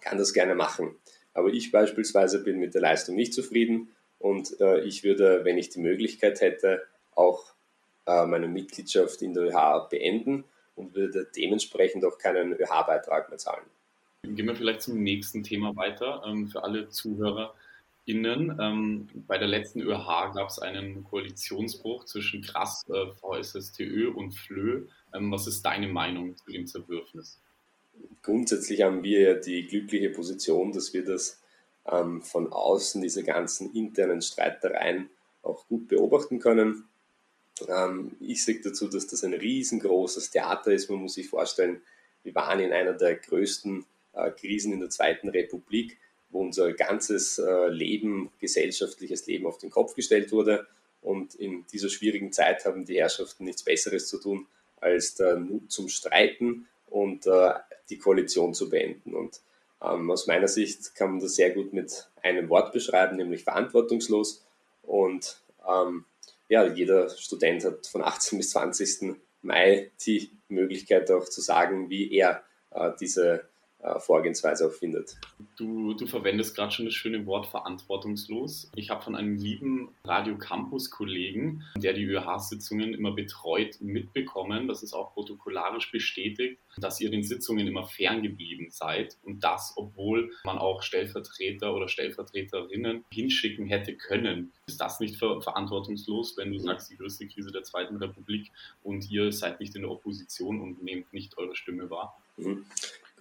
kann 0.00 0.18
das 0.18 0.32
gerne 0.32 0.54
machen. 0.54 0.96
Aber 1.34 1.48
ich 1.48 1.72
beispielsweise 1.72 2.42
bin 2.42 2.58
mit 2.58 2.74
der 2.74 2.80
Leistung 2.80 3.16
nicht 3.16 3.34
zufrieden 3.34 3.88
und 4.18 4.58
äh, 4.60 4.80
ich 4.80 5.04
würde, 5.04 5.44
wenn 5.44 5.58
ich 5.58 5.68
die 5.68 5.80
Möglichkeit 5.80 6.40
hätte, 6.40 6.82
auch 7.14 7.54
äh, 8.06 8.24
meine 8.26 8.48
Mitgliedschaft 8.48 9.20
in 9.22 9.34
der 9.34 9.44
ÖH 9.44 9.88
beenden 9.90 10.44
und 10.76 10.94
würde 10.94 11.26
dementsprechend 11.36 12.04
auch 12.04 12.18
keinen 12.18 12.52
ÖH-Beitrag 12.52 13.28
mehr 13.28 13.38
zahlen. 13.38 13.64
Gehen 14.22 14.46
wir 14.46 14.56
vielleicht 14.56 14.82
zum 14.82 15.02
nächsten 15.02 15.42
Thema 15.42 15.76
weiter. 15.76 16.22
Ähm, 16.26 16.48
für 16.48 16.62
alle 16.64 16.88
ZuhörerInnen. 16.88 18.58
Ähm, 18.60 19.08
bei 19.26 19.38
der 19.38 19.48
letzten 19.48 19.80
ÖH 19.80 20.32
gab 20.34 20.48
es 20.48 20.58
einen 20.58 21.04
Koalitionsbruch 21.04 22.04
zwischen 22.04 22.42
Krass, 22.42 22.84
äh, 22.88 23.06
VSSTÖ 23.20 24.10
und 24.10 24.32
FLÖ. 24.32 24.86
Ähm, 25.12 25.30
was 25.30 25.46
ist 25.46 25.62
deine 25.62 25.88
Meinung 25.88 26.36
zu 26.36 26.50
dem 26.50 26.66
Zerwürfnis? 26.66 27.38
Grundsätzlich 28.22 28.82
haben 28.82 29.02
wir 29.02 29.20
ja 29.20 29.34
die 29.34 29.66
glückliche 29.66 30.10
Position, 30.10 30.72
dass 30.72 30.94
wir 30.94 31.04
das 31.04 31.40
ähm, 31.90 32.22
von 32.22 32.52
außen, 32.52 33.02
diese 33.02 33.22
ganzen 33.22 33.74
internen 33.74 34.22
Streitereien, 34.22 35.10
auch 35.42 35.66
gut 35.68 35.88
beobachten 35.88 36.38
können. 36.38 36.88
Ähm, 37.68 38.16
ich 38.20 38.44
sage 38.44 38.60
dazu, 38.64 38.88
dass 38.88 39.06
das 39.06 39.24
ein 39.24 39.34
riesengroßes 39.34 40.30
Theater 40.30 40.72
ist. 40.72 40.88
Man 40.90 41.00
muss 41.00 41.14
sich 41.14 41.28
vorstellen, 41.28 41.82
wir 42.22 42.34
waren 42.34 42.60
in 42.60 42.72
einer 42.72 42.94
der 42.94 43.16
größten 43.16 43.84
äh, 44.14 44.30
Krisen 44.30 44.72
in 44.72 44.80
der 44.80 44.90
Zweiten 44.90 45.28
Republik, 45.28 45.98
wo 46.30 46.40
unser 46.40 46.72
ganzes 46.72 47.38
äh, 47.38 47.68
Leben, 47.68 48.30
gesellschaftliches 48.40 49.26
Leben 49.26 49.46
auf 49.46 49.58
den 49.58 49.70
Kopf 49.70 49.94
gestellt 49.94 50.32
wurde. 50.32 50.66
Und 51.02 51.34
in 51.34 51.66
dieser 51.70 51.90
schwierigen 51.90 52.32
Zeit 52.32 52.64
haben 52.64 52.86
die 52.86 52.96
Herrschaften 52.96 53.44
nichts 53.44 53.62
Besseres 53.62 54.08
zu 54.08 54.18
tun, 54.18 54.46
als 54.80 55.14
da 55.14 55.40
zum 55.68 55.88
Streiten 55.88 56.66
und 56.86 57.26
äh, 57.26 57.52
die 57.90 57.98
Koalition 57.98 58.54
zu 58.54 58.68
beenden. 58.68 59.14
Und 59.14 59.40
ähm, 59.82 60.10
aus 60.10 60.26
meiner 60.26 60.48
Sicht 60.48 60.94
kann 60.94 61.10
man 61.10 61.20
das 61.20 61.34
sehr 61.34 61.50
gut 61.50 61.72
mit 61.72 62.08
einem 62.22 62.48
Wort 62.48 62.72
beschreiben, 62.72 63.16
nämlich 63.16 63.44
verantwortungslos. 63.44 64.44
Und 64.82 65.40
ähm, 65.68 66.04
ja, 66.48 66.64
jeder 66.66 67.08
Student 67.10 67.64
hat 67.64 67.86
von 67.86 68.02
18 68.02 68.38
bis 68.38 68.50
20. 68.50 69.16
Mai 69.42 69.90
die 70.06 70.30
Möglichkeit 70.48 71.10
auch 71.10 71.28
zu 71.28 71.40
sagen, 71.40 71.90
wie 71.90 72.12
er 72.12 72.42
äh, 72.70 72.92
diese 72.98 73.48
Vorgehensweise 73.98 74.66
auch 74.66 74.72
findet. 74.72 75.16
Du, 75.56 75.94
du 75.94 76.06
verwendest 76.06 76.56
gerade 76.56 76.72
schon 76.72 76.86
das 76.86 76.94
schöne 76.94 77.26
Wort 77.26 77.46
verantwortungslos. 77.46 78.70
Ich 78.74 78.90
habe 78.90 79.02
von 79.02 79.14
einem 79.14 79.36
lieben 79.36 79.90
Radio 80.04 80.36
Campus 80.38 80.90
Kollegen, 80.90 81.62
der 81.76 81.92
die 81.92 82.04
ÖH-Sitzungen 82.04 82.94
immer 82.94 83.12
betreut, 83.12 83.80
mitbekommen, 83.80 84.68
das 84.68 84.82
ist 84.82 84.94
auch 84.94 85.12
protokollarisch 85.12 85.90
bestätigt, 85.90 86.58
dass 86.78 87.00
ihr 87.00 87.10
den 87.10 87.22
Sitzungen 87.22 87.66
immer 87.66 87.84
ferngeblieben 87.84 88.70
seid 88.70 89.16
und 89.22 89.44
das, 89.44 89.74
obwohl 89.76 90.32
man 90.44 90.58
auch 90.58 90.82
Stellvertreter 90.82 91.74
oder 91.74 91.88
Stellvertreterinnen 91.88 93.04
hinschicken 93.12 93.66
hätte 93.66 93.94
können. 93.94 94.52
Ist 94.66 94.80
das 94.80 95.00
nicht 95.00 95.16
ver 95.16 95.40
verantwortungslos, 95.40 96.36
wenn 96.36 96.52
du 96.52 96.58
sagst, 96.58 96.90
die 96.90 96.96
größte 96.96 97.26
Krise 97.28 97.52
der 97.52 97.62
Zweiten 97.62 97.96
Republik 97.96 98.50
und 98.82 99.10
ihr 99.10 99.32
seid 99.32 99.60
nicht 99.60 99.74
in 99.74 99.82
der 99.82 99.90
Opposition 99.90 100.60
und 100.60 100.82
nehmt 100.82 101.12
nicht 101.12 101.36
eure 101.38 101.54
Stimme 101.54 101.90
wahr? 101.90 102.16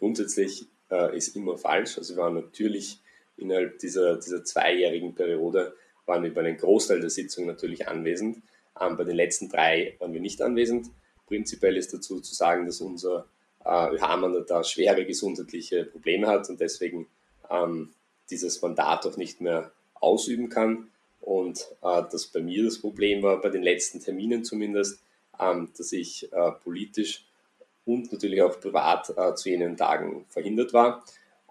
Grundsätzlich 0.03 0.67
äh, 0.91 1.15
ist 1.15 1.33
immer 1.33 1.57
falsch. 1.57 1.97
Also 1.97 2.17
wir 2.17 2.23
waren 2.23 2.33
natürlich 2.33 2.99
innerhalb 3.37 3.79
dieser, 3.79 4.17
dieser 4.17 4.43
zweijährigen 4.43 5.15
Periode, 5.15 5.77
waren 6.05 6.23
wir 6.23 6.33
bei 6.33 6.41
einem 6.41 6.57
Großteil 6.57 6.99
der 6.99 7.09
Sitzung 7.09 7.45
natürlich 7.45 7.87
anwesend. 7.87 8.43
Ähm, 8.81 8.97
bei 8.97 9.05
den 9.05 9.15
letzten 9.15 9.47
drei 9.47 9.95
waren 9.99 10.11
wir 10.11 10.19
nicht 10.19 10.41
anwesend. 10.41 10.87
Prinzipiell 11.25 11.77
ist 11.77 11.93
dazu 11.93 12.19
zu 12.19 12.35
sagen, 12.35 12.65
dass 12.65 12.81
unser 12.81 13.29
äh, 13.63 13.95
ÖH-Mandat 13.95 14.49
da 14.49 14.65
schwere 14.65 15.05
gesundheitliche 15.05 15.85
Probleme 15.85 16.27
hat 16.27 16.49
und 16.49 16.59
deswegen 16.59 17.07
ähm, 17.49 17.93
dieses 18.29 18.61
Mandat 18.61 19.05
auch 19.05 19.15
nicht 19.15 19.39
mehr 19.39 19.71
ausüben 19.93 20.49
kann. 20.49 20.89
Und 21.21 21.65
äh, 21.81 22.03
dass 22.11 22.27
bei 22.27 22.41
mir 22.41 22.65
das 22.65 22.77
Problem 22.77 23.23
war, 23.23 23.39
bei 23.39 23.47
den 23.47 23.63
letzten 23.63 24.01
Terminen 24.01 24.43
zumindest, 24.43 25.01
ähm, 25.39 25.69
dass 25.77 25.93
ich 25.93 26.29
äh, 26.33 26.51
politisch 26.61 27.25
und 27.85 28.11
natürlich 28.11 28.41
auch 28.41 28.59
privat 28.59 29.13
äh, 29.15 29.35
zu 29.35 29.49
jenen 29.49 29.77
Tagen 29.77 30.25
verhindert 30.29 30.73
war. 30.73 31.03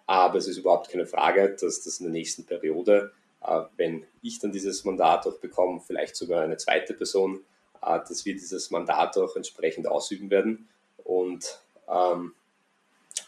Aber 0.07 0.39
es 0.39 0.49
ist 0.49 0.59
überhaupt 0.59 0.91
keine 0.91 1.07
Frage, 1.07 1.57
dass 1.61 1.83
das 1.83 2.01
in 2.01 2.07
der 2.07 2.13
nächsten 2.13 2.45
Periode, 2.45 3.13
äh, 3.43 3.61
wenn 3.77 4.05
ich 4.23 4.39
dann 4.39 4.53
dieses 4.53 4.85
Mandat 4.85 5.27
auch 5.27 5.39
bekomme, 5.39 5.81
vielleicht 5.81 6.17
sogar 6.17 6.43
eine 6.43 6.57
zweite 6.57 6.95
Person, 6.95 7.41
äh, 7.83 7.99
dass 7.99 8.25
wir 8.25 8.35
dieses 8.35 8.71
Mandat 8.71 9.17
auch 9.19 9.37
entsprechend 9.37 9.87
ausüben 9.87 10.31
werden. 10.31 10.69
Und 11.05 11.61
ähm, 11.89 12.35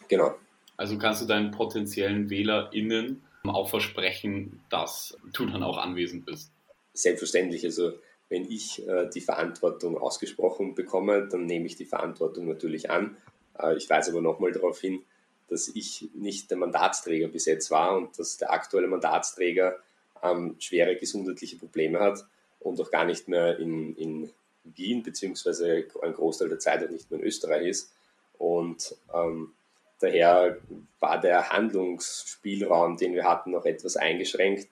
genau. 0.08 0.34
Also 0.76 0.98
kannst 0.98 1.22
du 1.22 1.26
deinen 1.26 1.50
potenziellen 1.50 2.30
WählerInnen 2.30 3.22
auch 3.44 3.68
versprechen, 3.68 4.62
dass 4.70 5.16
du 5.32 5.46
dann 5.46 5.62
auch 5.62 5.78
anwesend 5.78 6.24
bist? 6.24 6.50
Selbstverständlich. 6.94 7.64
Also 7.64 7.92
wenn 8.28 8.50
ich 8.50 8.86
äh, 8.86 9.08
die 9.08 9.20
Verantwortung 9.20 9.98
ausgesprochen 9.98 10.74
bekomme, 10.74 11.28
dann 11.28 11.46
nehme 11.46 11.66
ich 11.66 11.76
die 11.76 11.84
Verantwortung 11.84 12.46
natürlich 12.46 12.90
an. 12.90 13.16
Äh, 13.58 13.76
ich 13.76 13.88
weise 13.88 14.12
aber 14.12 14.22
nochmal 14.22 14.52
darauf 14.52 14.80
hin, 14.80 15.02
dass 15.48 15.68
ich 15.68 16.08
nicht 16.14 16.50
der 16.50 16.58
Mandatsträger 16.58 17.28
bis 17.28 17.44
jetzt 17.46 17.70
war 17.70 17.96
und 17.96 18.18
dass 18.18 18.38
der 18.38 18.52
aktuelle 18.52 18.88
Mandatsträger 18.88 19.78
ähm, 20.22 20.56
schwere 20.58 20.96
gesundheitliche 20.96 21.56
Probleme 21.56 22.00
hat 22.00 22.24
und 22.60 22.80
auch 22.80 22.90
gar 22.90 23.04
nicht 23.04 23.28
mehr 23.28 23.58
in, 23.58 23.94
in 23.96 24.30
Wien 24.64 25.02
beziehungsweise 25.02 25.84
ein 26.02 26.14
Großteil 26.14 26.48
der 26.48 26.58
Zeit 26.58 26.82
auch 26.82 26.90
nicht 26.90 27.10
mehr 27.10 27.20
in 27.20 27.26
Österreich 27.26 27.66
ist. 27.66 27.92
Und 28.38 28.96
ähm, 29.14 29.52
daher 30.00 30.58
war 30.98 31.20
der 31.20 31.50
Handlungsspielraum, 31.50 32.96
den 32.96 33.14
wir 33.14 33.24
hatten, 33.24 33.50
noch 33.50 33.66
etwas 33.66 33.96
eingeschränkt. 33.96 34.68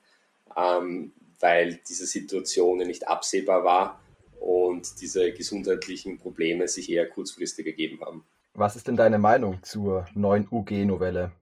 Ähm, 0.56 1.12
weil 1.42 1.80
diese 1.88 2.06
Situation 2.06 2.78
nicht 2.78 3.08
absehbar 3.08 3.64
war 3.64 4.00
und 4.40 5.00
diese 5.00 5.32
gesundheitlichen 5.32 6.18
Probleme 6.18 6.68
sich 6.68 6.90
eher 6.90 7.08
kurzfristig 7.08 7.66
ergeben 7.66 8.00
haben. 8.00 8.24
Was 8.54 8.76
ist 8.76 8.88
denn 8.88 8.96
deine 8.96 9.18
Meinung 9.18 9.58
zur 9.62 10.06
neuen 10.14 10.46
UG-Novelle? 10.50 11.32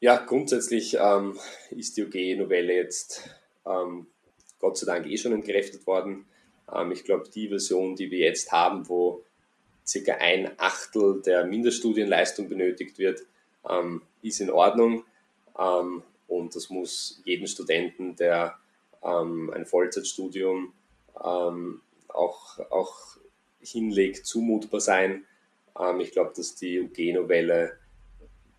Ja, 0.00 0.16
grundsätzlich 0.16 0.96
ähm, 1.00 1.38
ist 1.70 1.96
die 1.96 2.04
UG-Novelle 2.04 2.74
jetzt 2.74 3.30
ähm, 3.66 4.06
Gott 4.58 4.78
sei 4.78 4.86
Dank 4.86 5.06
eh 5.06 5.16
schon 5.16 5.32
entkräftet 5.32 5.86
worden. 5.86 6.26
Ähm, 6.74 6.92
ich 6.92 7.04
glaube, 7.04 7.28
die 7.28 7.48
Version, 7.48 7.96
die 7.96 8.10
wir 8.10 8.18
jetzt 8.18 8.50
haben, 8.50 8.88
wo 8.88 9.24
circa 9.86 10.14
ein 10.14 10.50
Achtel 10.58 11.22
der 11.22 11.44
Mindeststudienleistung 11.44 12.48
benötigt 12.48 12.98
wird, 12.98 13.20
ähm, 13.68 14.02
ist 14.22 14.40
in 14.40 14.50
Ordnung. 14.50 15.04
Ähm, 15.58 16.02
und 16.28 16.56
das 16.56 16.70
muss 16.70 17.20
jeden 17.24 17.46
Studenten, 17.46 18.16
der 18.16 18.58
ähm, 19.04 19.52
ein 19.54 19.66
Vollzeitstudium 19.66 20.72
ähm, 21.22 21.80
auch, 22.08 22.58
auch 22.70 23.16
hinlegt, 23.60 24.26
zumutbar 24.26 24.80
sein. 24.80 25.24
Ähm, 25.78 26.00
ich 26.00 26.12
glaube, 26.12 26.32
dass 26.36 26.54
die 26.54 26.80
UG-Novelle 26.80 27.78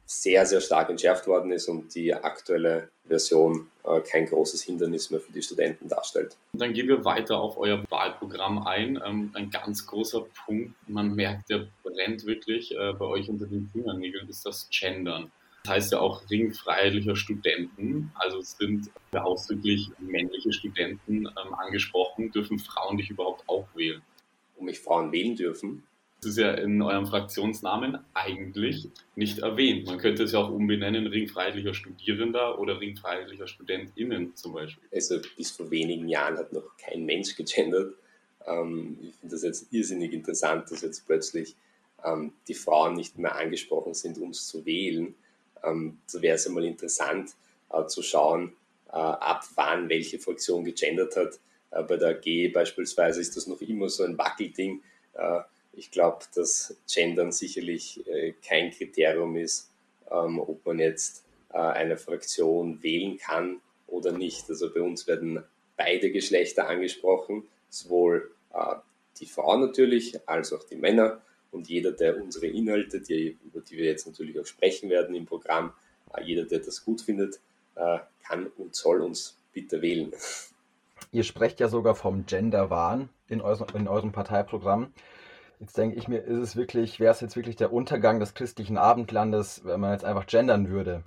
sehr, 0.06 0.46
sehr 0.46 0.62
stark 0.62 0.90
entschärft 0.90 1.28
worden 1.28 1.52
ist 1.52 1.68
und 1.68 1.94
die 1.96 2.14
aktuelle 2.14 2.90
Version 3.08 3.72
äh, 3.84 4.02
kein 4.02 4.28
großes 4.28 4.62
Hindernis 4.62 5.10
mehr 5.10 5.20
für 5.20 5.32
die 5.32 5.42
Studenten 5.42 5.88
darstellt. 5.88 6.38
Dann 6.54 6.74
gehen 6.74 6.88
wir 6.88 7.04
weiter 7.06 7.40
auf 7.40 7.58
euer 7.58 7.84
Wahlprogramm 7.90 8.66
ein. 8.68 9.02
Ähm, 9.04 9.32
ein 9.34 9.50
ganz 9.50 9.86
großer 9.86 10.26
Punkt, 10.46 10.74
man 10.88 11.16
merkt, 11.16 11.50
der 11.50 11.68
brennt 11.84 12.26
wirklich 12.26 12.76
äh, 12.76 12.94
bei 12.94 13.06
euch 13.06 13.30
unter 13.30 13.48
den 13.48 13.68
Fingernägeln, 13.72 14.30
ist 14.30 14.46
das 14.46 14.70
Gendern. 14.70 15.32
Das 15.66 15.74
heißt 15.74 15.94
ja 15.94 16.00
auch 16.00 16.30
ringfreiheitlicher 16.30 17.16
Studenten. 17.16 18.12
Also 18.14 18.38
es 18.38 18.52
sind 18.52 18.92
ausdrücklich 19.14 19.90
männliche 19.98 20.54
Studenten 20.54 21.26
ähm, 21.26 21.54
angesprochen. 21.56 22.30
Dürfen 22.32 22.60
Frauen 22.60 22.98
dich 22.98 23.10
überhaupt 23.10 23.50
auch 23.50 23.68
wählen? 23.74 24.04
Um 24.58 24.66
mich 24.66 24.80
Frauen 24.80 25.12
wählen 25.12 25.36
dürfen? 25.36 25.82
Das 26.22 26.32
ist 26.32 26.38
ja 26.38 26.52
in 26.52 26.84
eurem 26.84 27.08
Fraktionsnamen 27.08 27.98
eigentlich 28.14 28.90
nicht 29.16 29.40
erwähnt. 29.40 29.88
Man 29.88 29.98
könnte 29.98 30.24
es 30.24 30.34
ja 30.34 30.40
auch 30.40 30.52
umbenennen, 30.52 31.08
ringfreiheitlicher 31.08 31.74
Studierender 31.74 32.60
oder 32.60 32.80
ringfreiheitlicher 32.80 33.48
StudentInnen 33.48 34.36
zum 34.36 34.54
Beispiel. 34.54 34.88
Also 34.94 35.20
bis 35.36 35.50
vor 35.50 35.72
wenigen 35.72 36.08
Jahren 36.08 36.38
hat 36.38 36.54
noch 36.54 36.78
kein 36.78 37.06
Mensch 37.06 37.36
gegendert. 37.36 37.96
Ähm, 38.46 39.00
ich 39.02 39.16
finde 39.16 39.36
das 39.36 39.42
jetzt 39.42 39.74
irrsinnig 39.74 40.14
interessant, 40.14 40.70
dass 40.70 40.84
jetzt 40.84 41.08
plötzlich 41.08 41.56
ähm, 42.04 42.34
die 42.48 42.54
Frauen 42.54 42.94
nicht 42.94 43.18
mehr 43.18 43.36
angesprochen 43.36 43.96
sind, 43.96 44.20
uns 44.20 44.46
zu 44.46 44.64
wählen 44.68 45.16
ähm, 45.66 46.00
so 46.06 46.22
wäre 46.22 46.36
es 46.36 46.48
einmal 46.48 46.66
interessant 46.66 47.36
äh, 47.72 47.86
zu 47.88 48.02
schauen, 48.02 48.54
äh, 48.90 48.92
ab 48.98 49.44
wann 49.56 49.90
welche 49.90 50.20
Fraktion 50.20 50.64
gegendert 50.64 51.16
hat. 51.16 51.40
Äh, 51.72 51.84
bei 51.84 51.98
der 51.98 52.18
AG 52.18 52.54
beispielsweise 52.54 53.22
ist 53.22 53.36
das 53.36 53.48
noch 53.48 53.62
immer 53.62 53.90
so 53.90 54.04
ein 54.04 54.18
Wackelding. 54.18 54.82
Äh, 55.14 55.40
ich 55.74 55.92
glaube, 55.92 56.26
dass 56.36 56.76
Gendern 56.92 57.32
sicherlich 57.32 58.08
äh, 58.08 58.34
kein 58.46 58.72
Kriterium 58.72 59.36
ist, 59.36 59.70
ähm, 60.10 60.40
ob 60.40 60.66
man 60.66 60.80
jetzt 60.80 61.24
äh, 61.52 61.58
eine 61.58 61.98
Fraktion 61.98 62.82
wählen 62.82 63.18
kann 63.18 63.62
oder 63.88 64.12
nicht. 64.12 64.50
Also 64.50 64.74
bei 64.74 64.82
uns 64.82 65.08
werden 65.08 65.44
beide 65.78 66.12
Geschlechter 66.12 66.68
angesprochen, 66.68 67.44
sowohl 67.70 68.32
die 69.20 69.26
Frauen 69.26 69.60
natürlich 69.60 70.18
als 70.26 70.54
auch 70.54 70.64
die 70.64 70.78
Männer 70.78 71.22
und 71.56 71.68
jeder, 71.70 71.92
der 71.92 72.22
unsere 72.22 72.48
Inhalte, 72.48 73.02
die, 73.02 73.38
über 73.46 73.62
die 73.62 73.78
wir 73.78 73.86
jetzt 73.86 74.06
natürlich 74.06 74.40
auch 74.40 74.46
sprechen 74.46 74.90
werden 74.90 75.16
im 75.16 75.26
Programm, 75.26 75.74
Äh, 76.14 76.24
jeder, 76.24 76.46
der 76.46 76.60
das 76.60 76.84
gut 76.84 77.02
findet, 77.02 77.40
äh, 77.76 78.00
kann 78.28 78.48
und 78.58 78.76
soll 78.76 79.02
uns 79.02 79.38
bitte 79.54 79.82
wählen. 79.82 80.14
Ihr 81.12 81.24
sprecht 81.24 81.60
ja 81.60 81.68
sogar 81.68 81.96
vom 81.96 82.26
Gender-Wahn 82.26 83.10
in, 83.28 83.42
eurem, 83.42 83.68
in 83.76 83.88
eurem 83.88 84.12
Parteiprogramm. 84.12 84.94
Jetzt 85.60 85.78
denke 85.78 85.98
ich 85.98 86.08
mir, 86.08 86.20
ist 86.20 86.40
es 86.40 86.56
wirklich, 86.56 87.00
wäre 87.00 87.14
es 87.14 87.22
jetzt 87.22 87.36
wirklich 87.36 87.56
der 87.56 87.72
Untergang 87.72 88.20
des 88.20 88.34
christlichen 88.34 88.78
Abendlandes, 88.78 89.62
wenn 89.64 89.80
man 89.80 89.94
jetzt 89.94 90.04
einfach 90.04 90.28
gendern 90.28 90.70
würde? 90.70 91.04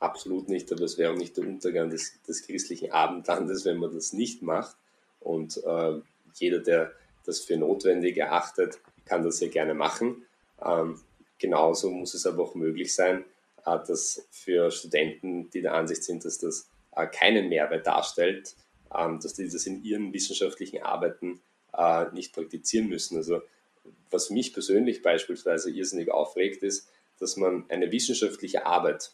Absolut 0.00 0.48
nicht, 0.48 0.72
aber 0.72 0.82
es 0.82 0.98
wäre 0.98 1.12
auch 1.12 1.16
nicht 1.16 1.36
der 1.36 1.46
Untergang 1.46 1.90
des, 1.90 2.20
des 2.22 2.44
christlichen 2.44 2.90
Abendlandes, 2.90 3.64
wenn 3.64 3.78
man 3.78 3.94
das 3.94 4.12
nicht 4.12 4.42
macht. 4.42 4.76
Und 5.20 5.62
äh, 5.64 6.00
jeder, 6.34 6.58
der 6.58 6.92
das 7.24 7.38
für 7.38 7.56
notwendig 7.56 8.16
erachtet, 8.16 8.80
kann 9.04 9.22
das 9.22 9.38
sehr 9.38 9.48
gerne 9.48 9.74
machen. 9.74 10.24
Ähm, 10.64 11.00
genauso 11.38 11.90
muss 11.90 12.14
es 12.14 12.26
aber 12.26 12.42
auch 12.42 12.54
möglich 12.54 12.94
sein, 12.94 13.24
äh, 13.66 13.78
dass 13.86 14.26
für 14.30 14.70
Studenten, 14.70 15.50
die 15.50 15.62
der 15.62 15.74
Ansicht 15.74 16.04
sind, 16.04 16.24
dass 16.24 16.38
das 16.38 16.68
äh, 16.94 17.06
keinen 17.06 17.48
Mehrwert 17.48 17.86
darstellt, 17.86 18.54
ähm, 18.94 19.20
dass 19.20 19.34
die 19.34 19.48
das 19.48 19.66
in 19.66 19.82
ihren 19.82 20.12
wissenschaftlichen 20.12 20.82
Arbeiten 20.82 21.40
äh, 21.76 22.06
nicht 22.12 22.32
praktizieren 22.32 22.88
müssen. 22.88 23.16
Also 23.16 23.42
was 24.10 24.30
mich 24.30 24.52
persönlich 24.52 25.02
beispielsweise 25.02 25.70
irrsinnig 25.70 26.10
aufregt, 26.10 26.62
ist, 26.62 26.88
dass 27.18 27.36
man 27.36 27.64
eine 27.68 27.90
wissenschaftliche 27.92 28.66
Arbeit 28.66 29.12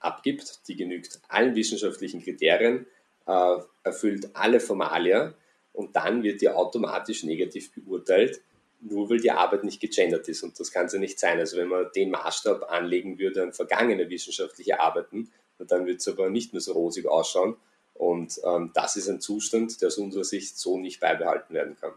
abgibt, 0.00 0.68
die 0.68 0.76
genügt 0.76 1.20
allen 1.28 1.54
wissenschaftlichen 1.54 2.22
Kriterien, 2.22 2.86
äh, 3.26 3.56
erfüllt 3.82 4.30
alle 4.34 4.60
Formalia 4.60 5.34
und 5.72 5.96
dann 5.96 6.22
wird 6.22 6.40
die 6.40 6.48
automatisch 6.48 7.24
negativ 7.24 7.72
beurteilt, 7.72 8.40
nur 8.84 9.08
weil 9.10 9.18
die 9.18 9.30
Arbeit 9.30 9.64
nicht 9.64 9.80
gegendert 9.80 10.28
ist. 10.28 10.42
Und 10.42 10.58
das 10.60 10.70
kann 10.70 10.86
es 10.86 10.92
ja 10.92 10.98
nicht 10.98 11.18
sein. 11.18 11.38
Also 11.38 11.56
wenn 11.56 11.68
man 11.68 11.86
den 11.94 12.10
Maßstab 12.10 12.70
anlegen 12.70 13.18
würde 13.18 13.42
an 13.42 13.52
vergangene 13.52 14.08
wissenschaftliche 14.10 14.80
Arbeiten, 14.80 15.30
dann 15.58 15.86
wird 15.86 16.00
es 16.00 16.08
aber 16.08 16.30
nicht 16.30 16.52
mehr 16.52 16.60
so 16.60 16.72
rosig 16.72 17.06
ausschauen. 17.06 17.56
Und 17.94 18.40
ähm, 18.44 18.72
das 18.74 18.96
ist 18.96 19.08
ein 19.08 19.20
Zustand, 19.20 19.80
der 19.80 19.88
aus 19.88 19.98
unserer 19.98 20.24
Sicht 20.24 20.58
so 20.58 20.78
nicht 20.78 21.00
beibehalten 21.00 21.54
werden 21.54 21.76
kann. 21.80 21.92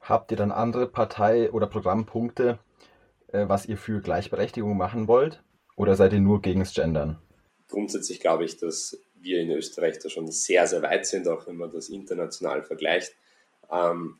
Habt 0.00 0.30
ihr 0.30 0.36
dann 0.36 0.50
andere 0.50 0.88
Partei- 0.88 1.50
oder 1.52 1.66
Programmpunkte, 1.66 2.58
äh, 3.28 3.48
was 3.48 3.66
ihr 3.66 3.76
für 3.76 4.00
Gleichberechtigung 4.00 4.76
machen 4.76 5.08
wollt? 5.08 5.42
Oder 5.76 5.94
seid 5.94 6.12
ihr 6.12 6.20
nur 6.20 6.42
gegen 6.42 6.60
das 6.60 6.74
Gendern? 6.74 7.18
Grundsätzlich 7.68 8.20
glaube 8.20 8.44
ich, 8.44 8.56
dass 8.56 9.00
wir 9.14 9.40
in 9.40 9.50
Österreich 9.50 9.98
da 10.00 10.08
schon 10.08 10.30
sehr, 10.30 10.66
sehr 10.66 10.82
weit 10.82 11.06
sind, 11.06 11.28
auch 11.28 11.46
wenn 11.46 11.56
man 11.56 11.70
das 11.70 11.88
international 11.88 12.62
vergleicht. 12.62 13.14
Ähm, 13.70 14.18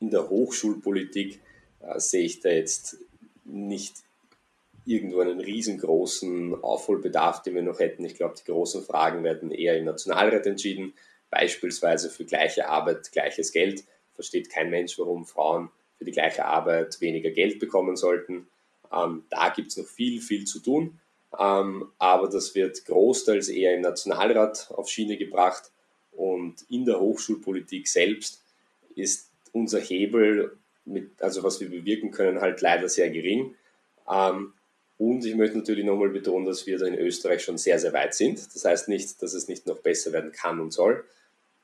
in 0.00 0.10
der 0.10 0.28
Hochschulpolitik 0.28 1.40
äh, 1.80 2.00
sehe 2.00 2.24
ich 2.24 2.40
da 2.40 2.48
jetzt 2.48 2.96
nicht 3.44 3.94
irgendwo 4.84 5.20
einen 5.20 5.40
riesengroßen 5.40 6.62
Aufholbedarf, 6.62 7.42
den 7.42 7.54
wir 7.54 7.62
noch 7.62 7.78
hätten. 7.78 8.04
Ich 8.04 8.16
glaube, 8.16 8.34
die 8.38 8.50
großen 8.50 8.82
Fragen 8.82 9.22
werden 9.22 9.52
eher 9.52 9.76
im 9.78 9.84
Nationalrat 9.84 10.46
entschieden, 10.46 10.94
beispielsweise 11.30 12.10
für 12.10 12.24
gleiche 12.24 12.68
Arbeit 12.68 13.12
gleiches 13.12 13.52
Geld. 13.52 13.84
Versteht 14.14 14.50
kein 14.50 14.70
Mensch, 14.70 14.98
warum 14.98 15.26
Frauen 15.26 15.70
für 15.96 16.04
die 16.04 16.12
gleiche 16.12 16.44
Arbeit 16.44 17.00
weniger 17.00 17.30
Geld 17.30 17.58
bekommen 17.58 17.96
sollten. 17.96 18.48
Ähm, 18.92 19.24
da 19.30 19.50
gibt 19.50 19.68
es 19.68 19.76
noch 19.76 19.86
viel, 19.86 20.20
viel 20.20 20.44
zu 20.44 20.60
tun. 20.60 20.98
Ähm, 21.38 21.92
aber 21.98 22.28
das 22.28 22.54
wird 22.54 22.84
großteils 22.86 23.48
eher 23.48 23.74
im 23.74 23.82
Nationalrat 23.82 24.70
auf 24.70 24.88
Schiene 24.88 25.16
gebracht. 25.16 25.70
Und 26.10 26.64
in 26.68 26.84
der 26.84 26.98
Hochschulpolitik 26.98 27.86
selbst 27.86 28.42
ist 28.96 29.29
unser 29.52 29.80
Hebel, 29.80 30.58
mit, 30.84 31.22
also 31.22 31.42
was 31.42 31.60
wir 31.60 31.68
bewirken 31.68 32.10
können, 32.10 32.40
halt 32.40 32.60
leider 32.60 32.88
sehr 32.88 33.10
gering. 33.10 33.54
Ähm, 34.08 34.54
und 34.98 35.24
ich 35.24 35.34
möchte 35.34 35.56
natürlich 35.56 35.86
nochmal 35.86 36.10
betonen, 36.10 36.44
dass 36.44 36.66
wir 36.66 36.78
da 36.78 36.84
in 36.84 36.94
Österreich 36.94 37.42
schon 37.42 37.56
sehr, 37.56 37.78
sehr 37.78 37.94
weit 37.94 38.14
sind. 38.14 38.38
Das 38.54 38.64
heißt 38.64 38.88
nicht, 38.88 39.22
dass 39.22 39.32
es 39.32 39.48
nicht 39.48 39.66
noch 39.66 39.78
besser 39.78 40.12
werden 40.12 40.30
kann 40.32 40.60
und 40.60 40.72
soll. 40.72 41.04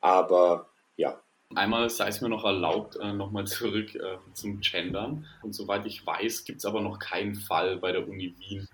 Aber 0.01 0.71
ja. 0.97 1.21
Einmal 1.55 1.91
sei 1.91 2.09
es 2.09 2.23
mir 2.23 2.29
noch 2.29 2.45
erlaubt, 2.45 2.97
äh, 2.97 3.13
nochmal 3.13 3.47
zurück 3.47 3.95
äh, 3.95 4.17
zum 4.33 4.61
Gendern. 4.61 5.27
Und 5.43 5.55
soweit 5.55 5.85
ich 5.85 6.05
weiß, 6.05 6.45
gibt 6.45 6.61
es 6.61 6.65
aber 6.65 6.81
noch 6.81 6.99
keinen 6.99 7.35
Fall 7.35 7.77
bei 7.77 7.93
der 7.93 8.09
Uni 8.09 8.35
Wien, 8.39 8.69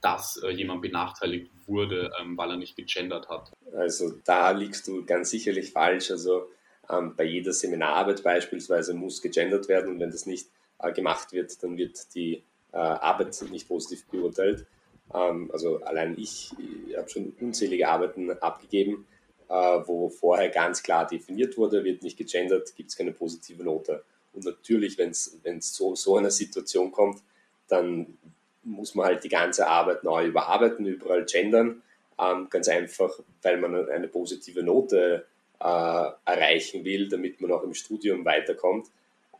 dass 0.00 0.36
äh, 0.42 0.50
jemand 0.50 0.82
benachteiligt 0.82 1.50
wurde, 1.66 2.10
ähm, 2.20 2.36
weil 2.36 2.50
er 2.50 2.56
nicht 2.56 2.76
gegendert 2.76 3.28
hat. 3.28 3.52
Also 3.72 4.14
da 4.24 4.50
liegst 4.50 4.88
du 4.88 5.04
ganz 5.04 5.30
sicherlich 5.30 5.70
falsch. 5.70 6.10
Also 6.10 6.50
ähm, 6.90 7.14
bei 7.16 7.24
jeder 7.24 7.52
Seminararbeit 7.52 8.22
beispielsweise 8.22 8.94
muss 8.94 9.22
gegendert 9.22 9.68
werden 9.68 9.92
und 9.92 10.00
wenn 10.00 10.10
das 10.10 10.26
nicht 10.26 10.48
äh, 10.78 10.92
gemacht 10.92 11.32
wird, 11.32 11.62
dann 11.62 11.76
wird 11.76 12.14
die 12.14 12.42
äh, 12.72 12.76
Arbeit 12.76 13.36
nicht 13.50 13.68
positiv 13.68 14.06
beurteilt. 14.06 14.66
Ähm, 15.14 15.50
also 15.52 15.78
allein 15.82 16.16
ich, 16.18 16.52
ich 16.88 16.96
habe 16.96 17.08
schon 17.08 17.32
unzählige 17.40 17.88
Arbeiten 17.88 18.30
abgegeben, 18.30 19.06
äh, 19.48 19.52
wo 19.52 20.08
vorher 20.08 20.48
ganz 20.48 20.82
klar 20.82 21.06
definiert 21.06 21.56
wurde, 21.56 21.84
wird 21.84 22.02
nicht 22.02 22.16
gegendert, 22.16 22.74
gibt 22.76 22.90
es 22.90 22.96
keine 22.96 23.12
positive 23.12 23.62
Note. 23.62 24.04
Und 24.32 24.44
natürlich, 24.44 24.96
wenn 24.98 25.10
es 25.10 25.72
zu 25.72 25.96
so 25.96 26.16
einer 26.16 26.30
Situation 26.30 26.92
kommt, 26.92 27.20
dann 27.68 28.18
muss 28.62 28.94
man 28.94 29.06
halt 29.06 29.24
die 29.24 29.28
ganze 29.28 29.66
Arbeit 29.66 30.04
neu 30.04 30.26
überarbeiten, 30.26 30.86
überall 30.86 31.24
gendern. 31.24 31.82
Ähm, 32.18 32.48
ganz 32.50 32.68
einfach, 32.68 33.18
weil 33.42 33.56
man 33.58 33.88
eine 33.88 34.06
positive 34.08 34.62
Note 34.62 35.24
äh, 35.24 35.39
erreichen 35.62 36.84
will, 36.84 37.08
damit 37.08 37.40
man 37.40 37.52
auch 37.52 37.62
im 37.62 37.74
Studium 37.74 38.24
weiterkommt. 38.24 38.88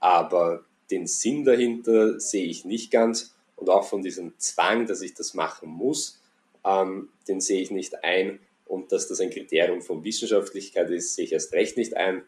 Aber 0.00 0.64
den 0.90 1.06
Sinn 1.06 1.44
dahinter 1.44 2.20
sehe 2.20 2.46
ich 2.46 2.64
nicht 2.64 2.90
ganz 2.90 3.34
und 3.56 3.68
auch 3.68 3.84
von 3.84 4.02
diesem 4.02 4.32
Zwang, 4.38 4.86
dass 4.86 5.02
ich 5.02 5.14
das 5.14 5.34
machen 5.34 5.68
muss, 5.68 6.20
ähm, 6.64 7.10
den 7.28 7.40
sehe 7.40 7.60
ich 7.60 7.70
nicht 7.70 8.02
ein 8.04 8.40
und 8.66 8.92
dass 8.92 9.08
das 9.08 9.20
ein 9.20 9.30
Kriterium 9.30 9.82
von 9.82 10.04
Wissenschaftlichkeit 10.04 10.90
ist, 10.90 11.14
sehe 11.14 11.26
ich 11.26 11.32
erst 11.32 11.52
recht 11.52 11.76
nicht 11.76 11.96
ein. 11.96 12.22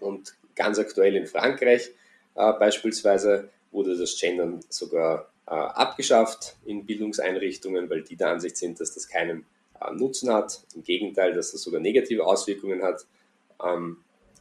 Und 0.00 0.34
ganz 0.54 0.78
aktuell 0.78 1.16
in 1.16 1.26
Frankreich 1.26 1.92
äh, 2.34 2.52
beispielsweise 2.54 3.50
wurde 3.70 3.96
das 3.96 4.18
Gendern 4.18 4.60
sogar 4.68 5.30
äh, 5.46 5.50
abgeschafft 5.50 6.56
in 6.64 6.84
Bildungseinrichtungen, 6.84 7.88
weil 7.88 8.02
die 8.02 8.16
der 8.16 8.30
Ansicht 8.30 8.56
sind, 8.56 8.80
dass 8.80 8.94
das 8.94 9.08
keinen 9.08 9.46
äh, 9.80 9.92
Nutzen 9.92 10.32
hat. 10.32 10.62
Im 10.74 10.82
Gegenteil, 10.82 11.32
dass 11.32 11.52
das 11.52 11.62
sogar 11.62 11.80
negative 11.80 12.24
Auswirkungen 12.24 12.82
hat. 12.82 13.06
Ähm, 13.62 13.98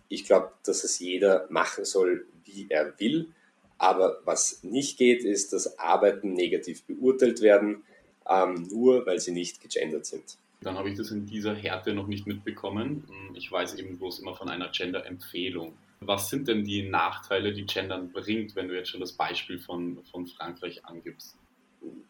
ich 0.10 0.26
glaube, 0.26 0.52
dass 0.66 0.84
es 0.84 1.00
jeder 1.00 1.48
machen 1.50 1.86
soll, 1.86 2.26
wie 2.46 2.68
er 2.70 3.00
will. 3.00 3.30
Aber 3.78 4.20
was 4.24 4.64
nicht 4.64 4.98
geht, 4.98 5.24
ist, 5.24 5.52
dass 5.54 5.80
Arbeiten 5.80 6.34
negativ 6.34 6.84
beurteilt 6.84 7.42
werden, 7.42 7.84
ähm, 8.30 8.68
nur 8.72 9.06
weil 9.06 9.20
sie 9.20 9.32
nicht 9.32 9.62
gegendert 9.62 10.06
sind. 10.06 10.38
Dann 10.62 10.78
habe 10.78 10.90
ich 10.90 10.98
das 10.98 11.12
in 11.12 11.26
dieser 11.26 11.54
Härte 11.54 11.94
noch 11.94 12.08
nicht 12.08 12.26
mitbekommen. 12.26 13.04
Ich 13.34 13.52
weiß 13.52 13.76
eben 13.76 13.98
bloß 13.98 14.20
immer 14.20 14.36
von 14.36 14.50
einer 14.50 14.70
Gender-Empfehlung. 14.70 15.74
Was 16.00 16.30
sind 16.30 16.48
denn 16.48 16.64
die 16.64 16.88
Nachteile, 16.88 17.54
die 17.54 17.66
Gendern 17.66 18.12
bringt, 18.12 18.56
wenn 18.56 18.68
du 18.68 18.76
jetzt 18.76 18.90
schon 18.90 19.00
das 19.00 19.14
Beispiel 19.14 19.60
von, 19.60 20.04
von 20.12 20.28
Frankreich 20.28 20.86
angibst? 20.86 21.36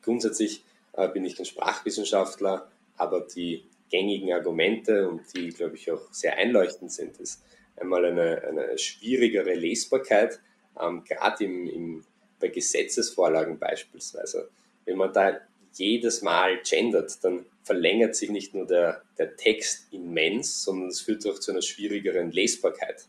Grundsätzlich 0.01 0.63
äh, 0.93 1.09
bin 1.09 1.25
ich 1.25 1.35
kein 1.35 1.45
Sprachwissenschaftler, 1.45 2.69
aber 2.97 3.21
die 3.21 3.63
gängigen 3.89 4.33
Argumente 4.33 5.07
und 5.07 5.21
die, 5.35 5.49
glaube 5.49 5.75
ich, 5.75 5.91
auch 5.91 6.11
sehr 6.11 6.37
einleuchtend 6.37 6.91
sind, 6.91 7.17
ist 7.17 7.43
einmal 7.77 8.05
eine, 8.05 8.41
eine 8.43 8.77
schwierigere 8.77 9.53
Lesbarkeit 9.53 10.39
ähm, 10.79 11.03
gerade 11.03 11.45
im, 11.45 11.67
im, 11.67 12.05
bei 12.39 12.49
Gesetzesvorlagen 12.49 13.57
beispielsweise, 13.59 14.49
wenn 14.85 14.97
man 14.97 15.13
da 15.13 15.39
jedes 15.73 16.21
Mal 16.21 16.61
gendert, 16.63 17.23
dann 17.23 17.45
verlängert 17.63 18.15
sich 18.15 18.29
nicht 18.29 18.53
nur 18.53 18.65
der, 18.65 19.01
der 19.17 19.35
Text 19.35 19.91
immens, 19.91 20.63
sondern 20.63 20.89
es 20.89 21.01
führt 21.01 21.25
auch 21.27 21.39
zu 21.39 21.51
einer 21.51 21.61
schwierigeren 21.61 22.31
Lesbarkeit. 22.31 23.07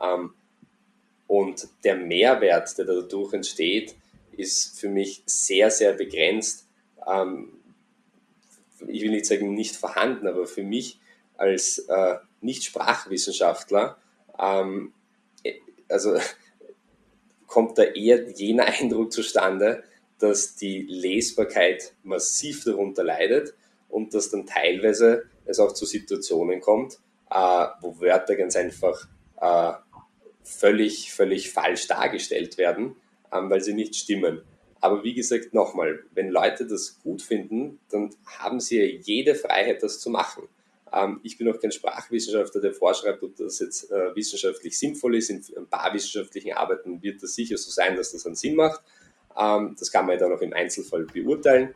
Ähm, 0.00 0.34
und 1.26 1.68
der 1.82 1.96
Mehrwert, 1.96 2.76
der 2.78 2.84
dadurch 2.84 3.32
entsteht, 3.32 3.94
ist 4.36 4.78
für 4.78 4.88
mich 4.88 5.22
sehr, 5.26 5.70
sehr 5.70 5.94
begrenzt. 5.94 6.68
Ähm, 7.06 7.60
ich 8.88 9.02
will 9.02 9.10
nicht 9.10 9.26
sagen 9.26 9.54
nicht 9.54 9.76
vorhanden, 9.76 10.26
aber 10.26 10.46
für 10.46 10.62
mich 10.62 11.00
als 11.36 11.78
äh, 11.78 12.16
Nicht-Sprachwissenschaftler, 12.40 13.98
ähm, 14.38 14.92
also 15.88 16.18
kommt 17.46 17.78
da 17.78 17.82
eher 17.82 18.30
jener 18.30 18.64
Eindruck 18.80 19.12
zustande, 19.12 19.84
dass 20.18 20.54
die 20.54 20.82
Lesbarkeit 20.82 21.94
massiv 22.02 22.64
darunter 22.64 23.04
leidet 23.04 23.54
und 23.88 24.14
dass 24.14 24.30
dann 24.30 24.46
teilweise 24.46 25.24
es 25.44 25.58
auch 25.58 25.72
zu 25.72 25.86
Situationen 25.86 26.60
kommt, 26.60 26.98
äh, 27.30 27.66
wo 27.80 28.00
Wörter 28.00 28.36
ganz 28.36 28.56
einfach 28.56 29.08
äh, 29.40 29.72
völlig, 30.42 31.12
völlig 31.12 31.50
falsch 31.50 31.86
dargestellt 31.88 32.58
werden, 32.58 32.96
ähm, 33.32 33.50
weil 33.50 33.60
sie 33.60 33.74
nicht 33.74 33.96
stimmen. 33.96 34.42
Aber 34.84 35.02
wie 35.02 35.14
gesagt, 35.14 35.54
nochmal, 35.54 36.04
wenn 36.12 36.28
Leute 36.28 36.66
das 36.66 37.00
gut 37.02 37.22
finden, 37.22 37.80
dann 37.88 38.14
haben 38.26 38.60
sie 38.60 39.00
jede 39.02 39.34
Freiheit, 39.34 39.82
das 39.82 39.98
zu 39.98 40.10
machen. 40.10 40.46
Ähm, 40.92 41.20
ich 41.22 41.38
bin 41.38 41.48
auch 41.48 41.58
kein 41.58 41.72
Sprachwissenschaftler, 41.72 42.60
der 42.60 42.74
vorschreibt, 42.74 43.22
ob 43.22 43.34
das 43.34 43.60
jetzt 43.60 43.90
äh, 43.90 44.14
wissenschaftlich 44.14 44.78
sinnvoll 44.78 45.16
ist. 45.16 45.30
In 45.30 45.42
ein 45.56 45.66
paar 45.68 45.94
wissenschaftlichen 45.94 46.52
Arbeiten 46.52 47.02
wird 47.02 47.22
das 47.22 47.34
sicher 47.34 47.56
so 47.56 47.70
sein, 47.70 47.96
dass 47.96 48.12
das 48.12 48.26
einen 48.26 48.34
Sinn 48.34 48.56
macht. 48.56 48.82
Ähm, 49.34 49.74
das 49.78 49.90
kann 49.90 50.04
man 50.04 50.16
ja 50.16 50.20
dann 50.20 50.36
auch 50.36 50.42
im 50.42 50.52
Einzelfall 50.52 51.06
beurteilen. 51.06 51.74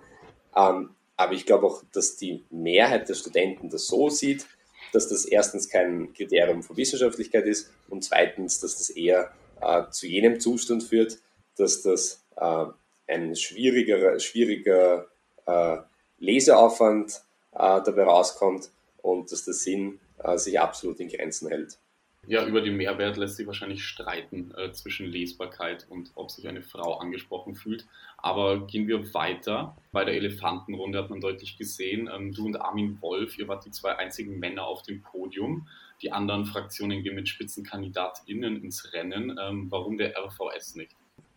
Ähm, 0.55 0.90
aber 1.16 1.33
ich 1.33 1.47
glaube 1.47 1.66
auch, 1.66 1.83
dass 1.90 2.16
die 2.16 2.44
Mehrheit 2.51 3.09
der 3.09 3.14
Studenten 3.14 3.71
das 3.71 3.87
so 3.87 4.11
sieht, 4.11 4.47
dass 4.92 5.09
das 5.09 5.25
erstens 5.25 5.71
kein 5.71 6.12
Kriterium 6.12 6.62
für 6.62 6.77
Wissenschaftlichkeit 6.77 7.47
ist 7.47 7.73
und 7.88 8.05
zweitens, 8.05 8.61
dass 8.61 8.77
das 8.77 8.90
eher 8.90 9.33
äh, 9.62 9.85
zu 9.92 10.07
jenem 10.07 10.40
Zustand 10.40 10.83
führt, 10.83 11.16
dass 11.57 11.81
das 11.81 12.23
äh, 12.37 12.66
ein 13.09 13.35
schwieriger, 13.35 14.18
schwieriger 14.21 15.07
äh, 15.47 15.79
Leseaufwand 16.18 17.23
äh, 17.53 17.81
dabei 17.83 18.05
rauskommt 18.05 18.71
und 19.03 19.33
dass 19.33 19.44
der 19.44 19.55
Sinn 19.55 20.01
äh, 20.18 20.37
sich 20.37 20.61
absolut 20.61 21.01
in 21.01 21.09
Grenzen 21.09 21.49
hält. 21.49 21.79
Ja, 22.27 22.44
über 22.47 22.61
den 22.61 22.77
Mehrwert 22.77 23.16
lässt 23.16 23.37
sich 23.37 23.47
wahrscheinlich 23.47 23.85
streiten 23.85 24.53
äh, 24.55 24.71
zwischen 24.73 25.07
Lesbarkeit 25.07 25.87
und 25.88 26.11
ob 26.14 26.31
sich 26.31 26.47
eine 26.47 26.61
Frau 26.61 26.99
angesprochen 26.99 27.55
fühlt. 27.55 27.87
Aber 28.18 28.66
gehen 28.66 28.87
wir 28.87 29.14
weiter. 29.14 29.77
Bei 29.92 30.05
der 30.05 30.14
Elefantenrunde 30.14 30.99
hat 30.99 31.09
man 31.09 31.23
deutlich 31.23 31.57
gesehen, 31.57 32.11
ähm, 32.12 32.35
du 32.35 32.44
und 32.44 32.57
Armin 32.57 33.01
Wolf, 33.01 33.38
ihr 33.38 33.49
wart 33.49 33.64
die 33.64 33.71
zwei 33.71 33.97
einzigen 33.97 34.38
Männer 34.38 34.66
auf 34.66 34.83
dem 34.83 35.01
Podium. 35.01 35.68
Die 36.03 36.12
anderen 36.12 36.44
Fraktionen 36.44 37.03
gehen 37.03 37.14
mit 37.14 37.29
SpitzenkandidatInnen 37.29 38.62
ins 38.62 38.92
Rennen. 38.92 39.38
Ähm, 39.40 39.71
warum 39.71 39.97
der 39.97 40.14
RVS 40.18 40.75
nicht? 40.75 40.92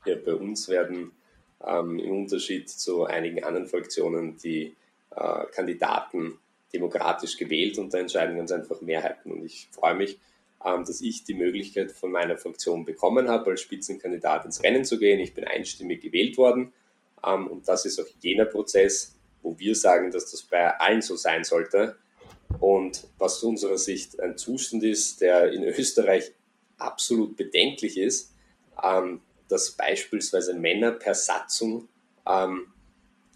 Ja, 0.05 0.15
bei 0.15 0.33
uns 0.33 0.67
werden 0.67 1.13
ähm, 1.65 1.99
im 1.99 2.11
Unterschied 2.11 2.69
zu 2.69 3.05
einigen 3.05 3.43
anderen 3.43 3.67
Fraktionen 3.67 4.37
die 4.37 4.75
äh, 5.15 5.45
Kandidaten 5.53 6.37
demokratisch 6.73 7.37
gewählt 7.37 7.77
und 7.77 7.93
da 7.93 7.99
entscheiden 7.99 8.37
ganz 8.37 8.51
einfach 8.51 8.81
Mehrheiten. 8.81 9.31
Und 9.31 9.45
ich 9.45 9.67
freue 9.71 9.95
mich, 9.95 10.19
ähm, 10.65 10.85
dass 10.85 11.01
ich 11.01 11.23
die 11.23 11.33
Möglichkeit 11.33 11.91
von 11.91 12.11
meiner 12.11 12.37
Fraktion 12.37 12.85
bekommen 12.85 13.29
habe, 13.29 13.51
als 13.51 13.61
Spitzenkandidat 13.61 14.45
ins 14.45 14.63
Rennen 14.63 14.85
zu 14.85 14.97
gehen. 14.97 15.19
Ich 15.19 15.33
bin 15.33 15.43
einstimmig 15.43 16.01
gewählt 16.01 16.37
worden. 16.37 16.73
Ähm, 17.25 17.47
und 17.47 17.67
das 17.67 17.85
ist 17.85 17.99
auch 17.99 18.07
jener 18.21 18.45
Prozess, 18.45 19.15
wo 19.41 19.57
wir 19.57 19.75
sagen, 19.75 20.11
dass 20.11 20.31
das 20.31 20.43
bei 20.43 20.79
allen 20.79 21.01
so 21.01 21.15
sein 21.15 21.43
sollte. 21.43 21.97
Und 22.59 23.07
was 23.17 23.37
aus 23.37 23.43
unserer 23.43 23.77
Sicht 23.77 24.19
ein 24.19 24.37
Zustand 24.37 24.83
ist, 24.83 25.21
der 25.21 25.51
in 25.51 25.63
Österreich 25.63 26.31
absolut 26.77 27.35
bedenklich 27.37 27.97
ist, 27.97 28.33
ähm, 28.83 29.21
dass 29.51 29.71
beispielsweise 29.71 30.53
Männer 30.53 30.91
per 30.91 31.13
Satzung 31.13 31.87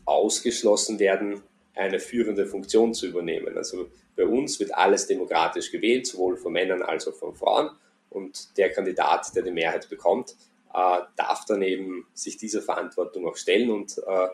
ausgeschlossen 0.06 1.00
werden, 1.00 1.42
eine 1.76 2.00
führende 2.00 2.46
Funktion 2.46 2.94
zu 2.94 3.08
übernehmen. 3.08 3.58
Also 3.58 3.90
bei 4.16 4.26
uns 4.26 4.60
wird 4.60 4.74
alles 4.74 5.08
demokratisch 5.08 5.72
gewählt, 5.72 6.08
sowohl 6.08 6.38
von 6.38 6.54
Männern 6.54 6.82
als 6.82 7.08
auch 7.08 7.16
von 7.16 7.36
Frauen. 7.36 7.70
Und 8.10 8.58
der 8.58 8.72
Kandidat, 8.72 9.36
der 9.36 9.44
die 9.44 9.52
Mehrheit 9.52 9.90
bekommt, 9.90 10.36
äh, 10.74 11.02
darf 11.18 11.46
dann 11.46 11.62
eben 11.62 12.08
sich 12.14 12.38
dieser 12.38 12.62
Verantwortung 12.62 13.28
auch 13.28 13.36
stellen 13.36 13.70
und 13.70 13.98
äh, 13.98 14.28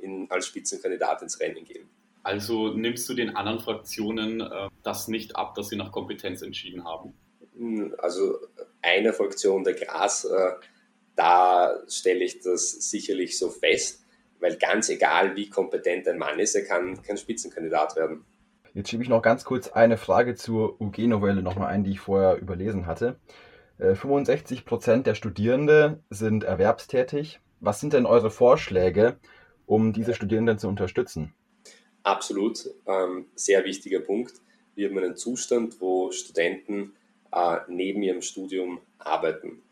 in, 0.00 0.30
als 0.30 0.46
Spitzenkandidat 0.46 1.22
ins 1.22 1.40
Rennen 1.40 1.64
gehen. 1.64 1.88
Also 2.22 2.68
nimmst 2.68 3.08
du 3.08 3.14
den 3.14 3.36
anderen 3.36 3.60
Fraktionen 3.60 4.40
äh, 4.40 4.68
das 4.82 5.08
nicht 5.08 5.36
ab, 5.36 5.54
dass 5.54 5.68
sie 5.68 5.76
nach 5.76 5.92
Kompetenz 5.92 6.42
entschieden 6.42 6.84
haben? 6.84 7.12
Hm, 7.56 7.94
also 7.98 8.38
einer 8.82 9.12
Fraktion, 9.12 9.64
der 9.64 9.74
Gras, 9.74 10.24
äh, 10.24 10.52
da 11.16 11.80
stelle 11.88 12.24
ich 12.24 12.40
das 12.40 12.90
sicherlich 12.90 13.38
so 13.38 13.50
fest, 13.50 14.04
weil 14.40 14.56
ganz 14.56 14.88
egal, 14.88 15.36
wie 15.36 15.48
kompetent 15.48 16.08
ein 16.08 16.18
Mann 16.18 16.38
ist, 16.38 16.54
er 16.54 16.64
kann 16.64 17.02
kein 17.02 17.16
Spitzenkandidat 17.16 17.96
werden. 17.96 18.24
Jetzt 18.74 18.90
schiebe 18.90 19.04
ich 19.04 19.08
noch 19.08 19.22
ganz 19.22 19.44
kurz 19.44 19.68
eine 19.68 19.96
Frage 19.96 20.34
zur 20.34 20.80
UG-Novelle 20.80 21.42
nochmal 21.42 21.68
ein, 21.68 21.84
die 21.84 21.92
ich 21.92 22.00
vorher 22.00 22.36
überlesen 22.38 22.86
hatte. 22.86 23.16
65 23.78 24.58
äh, 24.58 24.62
Prozent 24.62 25.06
der 25.06 25.14
Studierenden 25.14 26.02
sind 26.10 26.44
erwerbstätig. 26.44 27.40
Was 27.60 27.80
sind 27.80 27.92
denn 27.92 28.06
eure 28.06 28.30
Vorschläge, 28.30 29.16
um 29.66 29.92
diese 29.92 30.14
Studierenden 30.14 30.58
zu 30.58 30.68
unterstützen? 30.68 31.34
Absolut, 32.02 32.68
ähm, 32.86 33.26
sehr 33.34 33.64
wichtiger 33.64 34.00
Punkt. 34.00 34.34
Wir 34.74 34.88
haben 34.88 34.98
einen 34.98 35.16
Zustand, 35.16 35.80
wo 35.80 36.10
Studenten 36.10 36.92
äh, 37.32 37.58
neben 37.68 38.02
ihrem 38.02 38.22
Studium 38.22 38.80
arbeiten. 38.98 39.62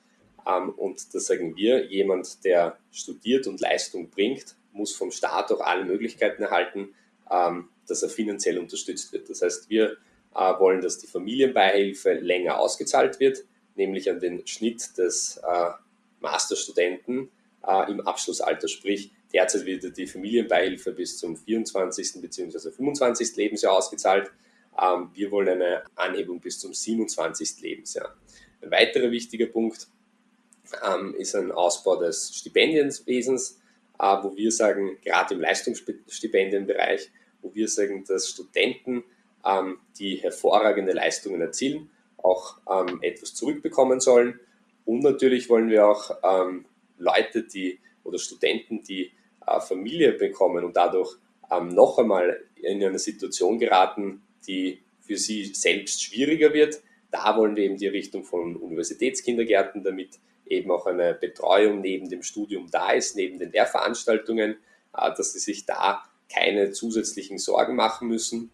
Ähm, 0.46 0.70
und 0.70 1.14
da 1.14 1.20
sagen 1.20 1.56
wir, 1.56 1.86
jemand, 1.86 2.44
der 2.44 2.78
studiert 2.90 3.46
und 3.46 3.60
Leistung 3.60 4.10
bringt, 4.10 4.56
muss 4.72 4.94
vom 4.94 5.10
Staat 5.10 5.52
auch 5.52 5.60
alle 5.60 5.84
Möglichkeiten 5.84 6.42
erhalten, 6.42 6.94
ähm, 7.30 7.68
dass 7.86 8.02
er 8.02 8.08
finanziell 8.08 8.58
unterstützt 8.58 9.12
wird. 9.12 9.28
Das 9.28 9.42
heißt, 9.42 9.70
wir 9.70 9.96
äh, 10.34 10.58
wollen, 10.58 10.80
dass 10.80 10.98
die 10.98 11.06
Familienbeihilfe 11.06 12.14
länger 12.14 12.58
ausgezahlt 12.58 13.20
wird, 13.20 13.44
nämlich 13.74 14.10
an 14.10 14.20
den 14.20 14.46
Schnitt 14.46 14.96
des 14.98 15.38
äh, 15.38 15.70
Masterstudenten 16.20 17.30
äh, 17.66 17.90
im 17.90 18.00
Abschlussalter. 18.00 18.68
Sprich, 18.68 19.12
derzeit 19.32 19.66
wird 19.66 19.96
die 19.96 20.06
Familienbeihilfe 20.06 20.92
bis 20.92 21.18
zum 21.18 21.36
24. 21.36 22.20
bzw. 22.20 22.70
25. 22.70 23.36
Lebensjahr 23.36 23.76
ausgezahlt. 23.76 24.30
Ähm, 24.80 25.10
wir 25.14 25.30
wollen 25.30 25.48
eine 25.48 25.84
Anhebung 25.96 26.40
bis 26.40 26.58
zum 26.58 26.72
27. 26.72 27.60
Lebensjahr. 27.60 28.16
Ein 28.62 28.70
weiterer 28.70 29.10
wichtiger 29.10 29.46
Punkt 29.46 29.88
ähm, 30.86 31.14
ist 31.14 31.34
ein 31.34 31.52
Ausbau 31.52 31.96
des 31.96 32.34
Stipendienwesens, 32.34 33.60
äh, 33.98 34.16
wo 34.22 34.36
wir 34.36 34.50
sagen, 34.50 34.98
gerade 35.02 35.34
im 35.34 35.40
Leistungsstipendienbereich 35.40 37.10
wo 37.42 37.54
wir 37.54 37.68
sagen, 37.68 38.04
dass 38.06 38.28
Studenten, 38.28 39.04
ähm, 39.44 39.78
die 39.98 40.16
hervorragende 40.16 40.92
Leistungen 40.92 41.40
erzielen, 41.40 41.90
auch 42.16 42.58
ähm, 42.70 43.00
etwas 43.02 43.34
zurückbekommen 43.34 44.00
sollen. 44.00 44.38
Und 44.84 45.00
natürlich 45.00 45.48
wollen 45.48 45.68
wir 45.68 45.86
auch 45.86 46.10
ähm, 46.22 46.64
Leute, 46.98 47.42
die 47.42 47.80
oder 48.04 48.18
Studenten, 48.18 48.82
die 48.82 49.12
äh, 49.46 49.60
Familie 49.60 50.12
bekommen 50.12 50.64
und 50.64 50.76
dadurch 50.76 51.16
ähm, 51.50 51.68
noch 51.68 51.98
einmal 51.98 52.40
in 52.56 52.82
eine 52.82 52.98
Situation 52.98 53.58
geraten, 53.58 54.22
die 54.46 54.80
für 55.00 55.16
sie 55.16 55.46
selbst 55.46 56.02
schwieriger 56.02 56.52
wird. 56.52 56.80
Da 57.10 57.36
wollen 57.36 57.56
wir 57.56 57.64
eben 57.64 57.76
die 57.76 57.88
Richtung 57.88 58.24
von 58.24 58.56
Universitätskindergärten, 58.56 59.82
damit 59.82 60.20
eben 60.46 60.70
auch 60.70 60.86
eine 60.86 61.14
Betreuung 61.14 61.80
neben 61.80 62.08
dem 62.08 62.22
Studium 62.22 62.70
da 62.70 62.92
ist, 62.92 63.16
neben 63.16 63.38
den 63.38 63.52
Lehrveranstaltungen, 63.52 64.56
äh, 64.96 65.14
dass 65.16 65.32
sie 65.32 65.38
sich 65.38 65.66
da 65.66 66.02
keine 66.32 66.72
zusätzlichen 66.72 67.38
Sorgen 67.38 67.76
machen 67.76 68.08
müssen. 68.08 68.50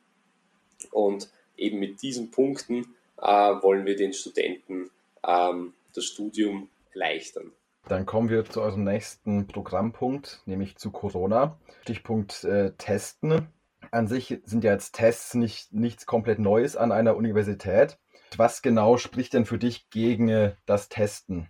Und 0.90 1.28
eben 1.56 1.78
mit 1.78 2.02
diesen 2.02 2.30
Punkten 2.30 2.94
äh, 3.18 3.26
wollen 3.26 3.84
wir 3.84 3.96
den 3.96 4.12
Studenten 4.12 4.90
ähm, 5.26 5.74
das 5.94 6.04
Studium 6.04 6.68
erleichtern. 6.92 7.52
Dann 7.88 8.06
kommen 8.06 8.28
wir 8.28 8.44
zu 8.44 8.60
eurem 8.60 8.84
nächsten 8.84 9.46
Programmpunkt, 9.46 10.42
nämlich 10.46 10.76
zu 10.76 10.90
Corona. 10.90 11.58
Stichpunkt 11.82 12.44
äh, 12.44 12.72
Testen. 12.76 13.48
An 13.90 14.06
sich 14.06 14.40
sind 14.44 14.62
ja 14.64 14.72
jetzt 14.72 14.94
Tests 14.94 15.34
nicht, 15.34 15.72
nichts 15.72 16.04
komplett 16.04 16.38
Neues 16.38 16.76
an 16.76 16.92
einer 16.92 17.16
Universität. 17.16 17.98
Was 18.36 18.60
genau 18.60 18.98
spricht 18.98 19.32
denn 19.32 19.46
für 19.46 19.58
dich 19.58 19.88
gegen 19.88 20.28
äh, 20.28 20.54
das 20.66 20.90
Testen? 20.90 21.48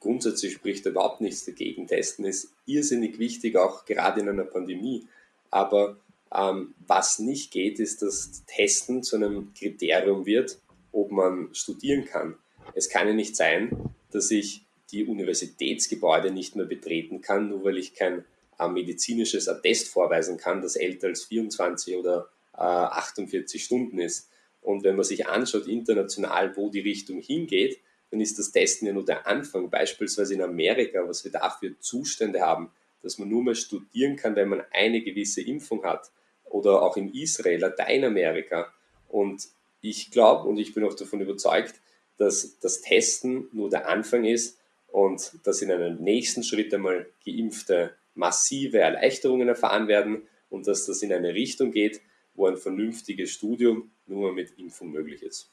Grundsätzlich 0.00 0.54
spricht 0.54 0.86
überhaupt 0.86 1.20
nichts 1.20 1.44
dagegen. 1.44 1.86
Testen 1.86 2.24
ist 2.24 2.52
irrsinnig 2.66 3.18
wichtig, 3.18 3.56
auch 3.56 3.84
gerade 3.84 4.20
in 4.20 4.28
einer 4.28 4.44
Pandemie. 4.44 5.06
Aber 5.50 5.98
ähm, 6.34 6.74
was 6.86 7.18
nicht 7.18 7.50
geht, 7.50 7.78
ist, 7.78 8.02
dass 8.02 8.44
Testen 8.46 9.02
zu 9.02 9.16
einem 9.16 9.52
Kriterium 9.54 10.26
wird, 10.26 10.58
ob 10.92 11.10
man 11.10 11.54
studieren 11.54 12.04
kann. 12.04 12.36
Es 12.74 12.88
kann 12.88 13.06
ja 13.06 13.14
nicht 13.14 13.36
sein, 13.36 13.70
dass 14.10 14.30
ich 14.30 14.64
die 14.90 15.04
Universitätsgebäude 15.04 16.30
nicht 16.30 16.56
mehr 16.56 16.66
betreten 16.66 17.20
kann, 17.20 17.48
nur 17.48 17.64
weil 17.64 17.78
ich 17.78 17.94
kein 17.94 18.24
äh, 18.58 18.68
medizinisches 18.68 19.48
Attest 19.48 19.88
vorweisen 19.88 20.36
kann, 20.36 20.62
das 20.62 20.76
älter 20.76 21.08
als 21.08 21.24
24 21.24 21.96
oder 21.96 22.28
äh, 22.54 22.60
48 22.60 23.62
Stunden 23.62 23.98
ist. 23.98 24.28
Und 24.62 24.82
wenn 24.82 24.96
man 24.96 25.04
sich 25.04 25.26
anschaut 25.26 25.66
international, 25.66 26.56
wo 26.56 26.70
die 26.70 26.80
Richtung 26.80 27.20
hingeht, 27.20 27.78
dann 28.14 28.20
ist 28.20 28.38
das 28.38 28.52
Testen 28.52 28.86
ja 28.86 28.94
nur 28.94 29.04
der 29.04 29.26
Anfang. 29.26 29.70
Beispielsweise 29.70 30.34
in 30.34 30.40
Amerika, 30.40 31.02
was 31.04 31.24
wir 31.24 31.32
da 31.32 31.50
für 31.50 31.76
Zustände 31.80 32.42
haben, 32.42 32.70
dass 33.02 33.18
man 33.18 33.28
nur 33.28 33.42
mal 33.42 33.56
studieren 33.56 34.14
kann, 34.14 34.36
wenn 34.36 34.48
man 34.48 34.62
eine 34.70 35.02
gewisse 35.02 35.42
Impfung 35.42 35.82
hat. 35.82 36.12
Oder 36.44 36.82
auch 36.82 36.96
in 36.96 37.12
Israel, 37.12 37.58
Lateinamerika. 37.58 38.72
Und 39.08 39.48
ich 39.80 40.12
glaube 40.12 40.48
und 40.48 40.58
ich 40.58 40.74
bin 40.74 40.84
auch 40.84 40.94
davon 40.94 41.22
überzeugt, 41.22 41.74
dass 42.16 42.60
das 42.60 42.82
Testen 42.82 43.48
nur 43.50 43.68
der 43.68 43.88
Anfang 43.88 44.24
ist 44.24 44.60
und 44.92 45.32
dass 45.42 45.60
in 45.60 45.72
einem 45.72 45.96
nächsten 45.96 46.44
Schritt 46.44 46.72
einmal 46.72 47.08
Geimpfte 47.26 47.96
massive 48.14 48.78
Erleichterungen 48.78 49.48
erfahren 49.48 49.88
werden 49.88 50.22
und 50.50 50.68
dass 50.68 50.86
das 50.86 51.02
in 51.02 51.12
eine 51.12 51.34
Richtung 51.34 51.72
geht, 51.72 52.00
wo 52.36 52.46
ein 52.46 52.58
vernünftiges 52.58 53.32
Studium 53.32 53.90
nur 54.06 54.32
mit 54.32 54.56
Impfung 54.56 54.92
möglich 54.92 55.24
ist. 55.24 55.50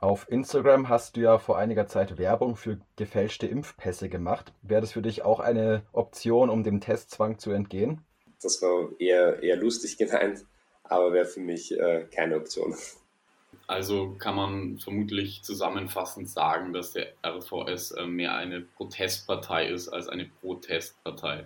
Auf 0.00 0.30
Instagram 0.30 0.88
hast 0.88 1.16
du 1.16 1.20
ja 1.20 1.38
vor 1.38 1.58
einiger 1.58 1.86
Zeit 1.86 2.16
Werbung 2.16 2.56
für 2.56 2.80
gefälschte 2.96 3.46
Impfpässe 3.46 4.08
gemacht. 4.08 4.54
Wäre 4.62 4.80
das 4.80 4.92
für 4.92 5.02
dich 5.02 5.22
auch 5.22 5.40
eine 5.40 5.82
Option, 5.92 6.48
um 6.48 6.64
dem 6.64 6.80
Testzwang 6.80 7.38
zu 7.38 7.50
entgehen? 7.50 8.02
Das 8.42 8.62
war 8.62 8.88
eher, 8.98 9.42
eher 9.42 9.56
lustig 9.56 9.98
gemeint, 9.98 10.46
aber 10.84 11.12
wäre 11.12 11.26
für 11.26 11.40
mich 11.40 11.78
äh, 11.78 12.06
keine 12.14 12.36
Option. 12.36 12.74
Also 13.66 14.16
kann 14.18 14.36
man 14.36 14.78
vermutlich 14.78 15.42
zusammenfassend 15.42 16.30
sagen, 16.30 16.72
dass 16.72 16.92
der 16.92 17.08
RVS 17.22 17.90
äh, 17.90 18.06
mehr 18.06 18.34
eine 18.34 18.62
Protestpartei 18.62 19.68
ist 19.68 19.88
als 19.88 20.08
eine 20.08 20.30
Protestpartei. 20.40 21.44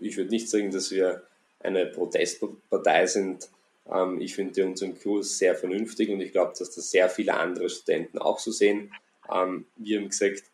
Ich 0.00 0.16
würde 0.16 0.30
nicht 0.30 0.50
sagen, 0.50 0.72
dass 0.72 0.90
wir 0.90 1.22
eine 1.60 1.86
Protestpartei 1.86 3.06
sind. 3.06 3.48
Ähm, 3.92 4.20
ich 4.20 4.34
finde 4.34 4.66
unseren 4.66 4.98
Kurs 4.98 5.38
sehr 5.38 5.54
vernünftig 5.54 6.10
und 6.10 6.20
ich 6.20 6.32
glaube, 6.32 6.52
dass 6.58 6.70
das 6.74 6.90
sehr 6.90 7.08
viele 7.08 7.34
andere 7.34 7.68
Studenten 7.68 8.18
auch 8.18 8.38
so 8.38 8.50
sehen. 8.50 8.92
Ähm, 9.32 9.66
wir 9.76 10.00
haben 10.00 10.08
gesagt, 10.08 10.44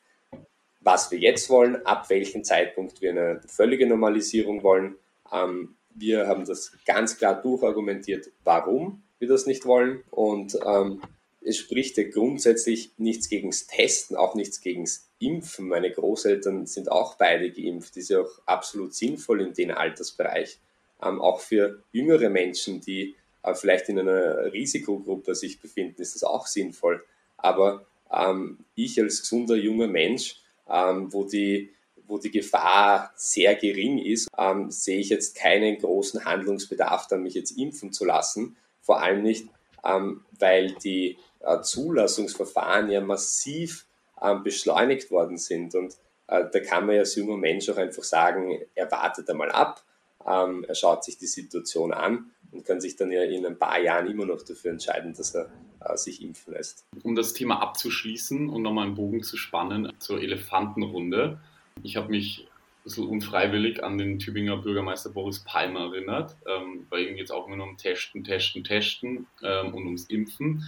was 0.80 1.10
wir 1.10 1.18
jetzt 1.18 1.48
wollen, 1.48 1.84
ab 1.86 2.10
welchem 2.10 2.44
Zeitpunkt 2.44 3.00
wir 3.00 3.10
eine 3.10 3.40
völlige 3.46 3.86
Normalisierung 3.86 4.62
wollen. 4.62 4.96
Ähm, 5.32 5.76
wir 5.94 6.26
haben 6.26 6.44
das 6.44 6.72
ganz 6.86 7.16
klar 7.16 7.40
durchargumentiert, 7.40 8.30
warum 8.42 9.02
wir 9.18 9.28
das 9.28 9.46
nicht 9.46 9.64
wollen. 9.64 10.02
Und 10.10 10.58
ähm, 10.66 11.00
es 11.40 11.58
spricht 11.58 11.96
ja 11.96 12.04
grundsätzlich 12.08 12.92
nichts 12.98 13.28
gegen 13.28 13.50
das 13.50 13.66
Testen, 13.66 14.16
auch 14.16 14.34
nichts 14.34 14.60
gegen 14.60 14.84
das 14.84 15.08
Impfen. 15.18 15.68
Meine 15.68 15.90
Großeltern 15.90 16.66
sind 16.66 16.90
auch 16.90 17.16
beide 17.16 17.50
geimpft. 17.50 17.96
Das 17.96 18.04
ist 18.04 18.10
ja 18.10 18.20
auch 18.20 18.40
absolut 18.46 18.94
sinnvoll 18.94 19.40
in 19.40 19.54
dem 19.54 19.70
Altersbereich. 19.70 20.58
Ähm, 21.02 21.20
auch 21.20 21.40
für 21.40 21.82
jüngere 21.92 22.28
Menschen, 22.28 22.80
die 22.80 23.14
äh, 23.44 23.54
vielleicht 23.54 23.88
in 23.88 23.98
einer 23.98 24.52
Risikogruppe 24.52 25.34
sich 25.34 25.60
befinden, 25.60 26.00
ist 26.00 26.14
das 26.14 26.24
auch 26.24 26.46
sinnvoll. 26.46 27.04
Aber 27.36 27.86
ähm, 28.12 28.58
ich 28.74 29.00
als 29.00 29.20
gesunder 29.20 29.54
junger 29.54 29.86
Mensch, 29.86 30.40
ähm, 30.68 31.12
wo 31.12 31.24
die 31.24 31.70
wo 32.06 32.18
die 32.18 32.30
Gefahr 32.30 33.12
sehr 33.16 33.54
gering 33.54 33.98
ist, 33.98 34.28
ähm, 34.36 34.70
sehe 34.70 34.98
ich 34.98 35.08
jetzt 35.08 35.36
keinen 35.36 35.78
großen 35.78 36.26
Handlungsbedarf, 36.26 37.06
dann 37.06 37.22
mich 37.22 37.32
jetzt 37.32 37.52
impfen 37.52 37.92
zu 37.92 38.04
lassen. 38.04 38.56
Vor 38.82 39.00
allem 39.00 39.22
nicht, 39.22 39.48
ähm, 39.84 40.22
weil 40.38 40.72
die 40.74 41.16
äh, 41.40 41.62
Zulassungsverfahren 41.62 42.90
ja 42.90 43.00
massiv 43.00 43.86
ähm, 44.20 44.42
beschleunigt 44.42 45.10
worden 45.10 45.38
sind. 45.38 45.74
Und 45.74 45.94
äh, 46.26 46.44
da 46.52 46.60
kann 46.60 46.84
man 46.84 46.96
ja 46.96 47.00
als 47.00 47.14
junger 47.14 47.38
Mensch 47.38 47.70
auch 47.70 47.78
einfach 47.78 48.04
sagen, 48.04 48.58
er 48.74 48.90
wartet 48.90 49.30
einmal 49.30 49.50
ab, 49.50 49.82
ähm, 50.26 50.64
er 50.68 50.74
schaut 50.74 51.04
sich 51.04 51.16
die 51.16 51.26
Situation 51.26 51.92
an 51.94 52.33
und 52.54 52.64
kann 52.64 52.80
sich 52.80 52.96
dann 52.96 53.10
ja 53.10 53.22
in 53.22 53.44
ein 53.44 53.58
paar 53.58 53.80
Jahren 53.80 54.08
immer 54.08 54.24
noch 54.24 54.42
dafür 54.42 54.70
entscheiden, 54.70 55.12
dass 55.14 55.34
er 55.34 55.50
äh, 55.80 55.96
sich 55.96 56.22
impfen 56.22 56.54
lässt. 56.54 56.86
Um 57.02 57.14
das 57.14 57.34
Thema 57.34 57.60
abzuschließen 57.60 58.48
und 58.48 58.62
nochmal 58.62 58.86
einen 58.86 58.94
Bogen 58.94 59.22
zu 59.22 59.36
spannen 59.36 59.92
zur 59.98 60.22
Elefantenrunde. 60.22 61.40
Ich 61.82 61.96
habe 61.96 62.10
mich 62.10 62.46
ein 62.46 62.84
bisschen 62.84 63.08
unfreiwillig 63.08 63.82
an 63.82 63.98
den 63.98 64.18
Tübinger 64.18 64.56
Bürgermeister 64.58 65.10
Boris 65.10 65.40
Palmer 65.40 65.92
erinnert, 65.92 66.36
ähm, 66.46 66.86
weil 66.90 67.08
ihm 67.08 67.16
jetzt 67.16 67.32
auch 67.32 67.46
immer 67.48 67.56
nur 67.56 67.66
um 67.66 67.76
Testen, 67.76 68.22
Testen, 68.22 68.62
Testen 68.62 69.26
ähm, 69.42 69.74
und 69.74 69.84
ums 69.84 70.04
Impfen. 70.04 70.64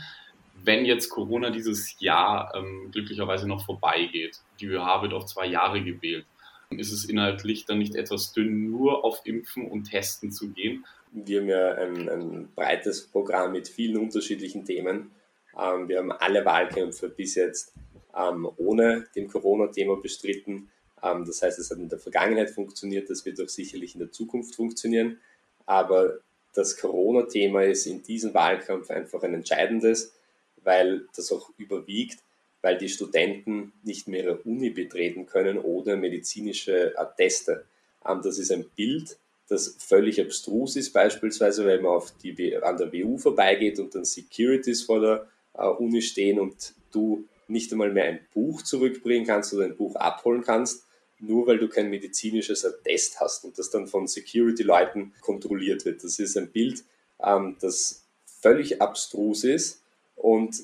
Wenn 0.65 0.85
jetzt 0.85 1.11
Corona 1.11 1.51
dieses 1.51 2.01
Jahr 2.01 2.53
ähm, 2.57 2.91
glücklicherweise 2.91 3.47
noch 3.47 3.65
vorbeigeht, 3.65 4.41
die 4.59 4.67
ÖH 4.67 5.03
wird 5.03 5.13
auf 5.13 5.27
zwei 5.27 5.47
Jahre 5.47 5.85
gewählt, 5.85 6.27
ist 6.71 6.91
es 6.91 7.05
inhaltlich 7.05 7.65
dann 7.67 7.79
nicht 7.79 7.95
etwas 7.95 8.33
dünn, 8.33 8.71
nur 8.71 9.05
auf 9.05 9.21
Impfen 9.25 9.71
und 9.71 9.85
Testen 9.85 10.33
zu 10.33 10.51
gehen? 10.51 10.85
Wir 11.13 11.41
haben 11.41 11.49
ja 11.49 11.73
ein, 11.75 12.09
ein 12.09 12.49
breites 12.55 13.07
Programm 13.07 13.53
mit 13.53 13.69
vielen 13.69 13.97
unterschiedlichen 13.99 14.65
Themen. 14.65 15.11
Ähm, 15.59 15.89
wir 15.89 15.99
haben 15.99 16.13
alle 16.13 16.45
Wahlkämpfe 16.45 17.09
bis 17.09 17.35
jetzt 17.35 17.73
ähm, 18.17 18.49
ohne 18.57 19.07
dem 19.15 19.29
Corona-Thema 19.29 19.97
bestritten. 19.97 20.71
Ähm, 21.03 21.25
das 21.25 21.43
heißt, 21.43 21.59
es 21.59 21.71
hat 21.71 21.79
in 21.79 21.89
der 21.89 21.99
Vergangenheit 21.99 22.51
funktioniert, 22.51 23.09
das 23.09 23.25
wird 23.25 23.41
auch 23.41 23.49
sicherlich 23.49 23.95
in 23.95 24.01
der 24.01 24.13
Zukunft 24.13 24.55
funktionieren. 24.55 25.19
Aber 25.65 26.19
das 26.55 26.77
Corona-Thema 26.79 27.65
ist 27.65 27.87
in 27.87 28.03
diesem 28.03 28.35
Wahlkampf 28.35 28.91
einfach 28.91 29.23
ein 29.23 29.35
entscheidendes, 29.35 30.15
weil 30.63 31.07
das 31.15 31.33
auch 31.33 31.51
überwiegt 31.59 32.19
weil 32.67 32.79
die 32.79 32.89
Studenten 32.89 33.73
nicht 33.85 34.09
mehr 34.09 34.25
ihre 34.25 34.39
Uni 34.39 34.71
betreten 34.71 35.27
können 35.27 35.57
ohne 35.57 35.97
medizinische 35.97 36.99
Atteste. 36.99 37.65
Ähm, 38.05 38.23
das 38.25 38.39
ist 38.39 38.51
ein 38.51 38.69
Bild, 38.75 39.17
das 39.49 39.77
völlig 39.79 40.21
abstrus 40.21 40.77
ist, 40.77 40.93
beispielsweise, 40.93 41.65
wenn 41.65 41.83
man 41.83 41.93
auf 41.93 42.13
die, 42.19 42.57
an 42.57 42.77
der 42.77 42.93
WU 42.93 43.17
vorbeigeht 43.17 43.79
und 43.79 43.95
dann 43.95 44.05
Securities 44.05 44.83
vor 44.83 45.01
der 45.01 45.27
äh, 45.55 45.67
Uni 45.67 46.03
stehen 46.03 46.41
und 46.41 46.75
du 46.93 47.25
nicht 47.49 47.71
einmal 47.73 47.93
mehr 47.93 48.05
ein 48.05 48.21
Buch 48.35 48.63
zurückbringen 48.63 49.27
kannst 49.27 49.55
oder 49.55 49.65
ein 49.65 49.77
Buch 49.77 49.95
abholen 49.97 50.43
kannst, 50.43 50.85
nur 51.21 51.47
weil 51.47 51.59
du 51.59 51.69
kein 51.69 51.91
medizinisches 51.91 52.65
Attest 52.65 53.21
hast 53.21 53.45
und 53.45 53.59
das 53.59 53.71
dann 53.71 53.87
von 53.87 54.07
Security-Leuten 54.07 55.13
kontrolliert 55.21 55.85
wird. 55.85 56.03
Das 56.03 56.19
ist 56.19 56.37
ein 56.37 56.51
Bild, 56.51 56.85
ähm, 57.23 57.57
das 57.61 58.05
völlig 58.41 58.83
abstrus 58.83 59.45
ist 59.45 59.83
und 60.17 60.57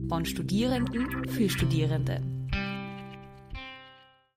Von 0.08 0.24
Studierenden 0.24 1.28
für 1.28 1.48
Studierende. 1.48 2.33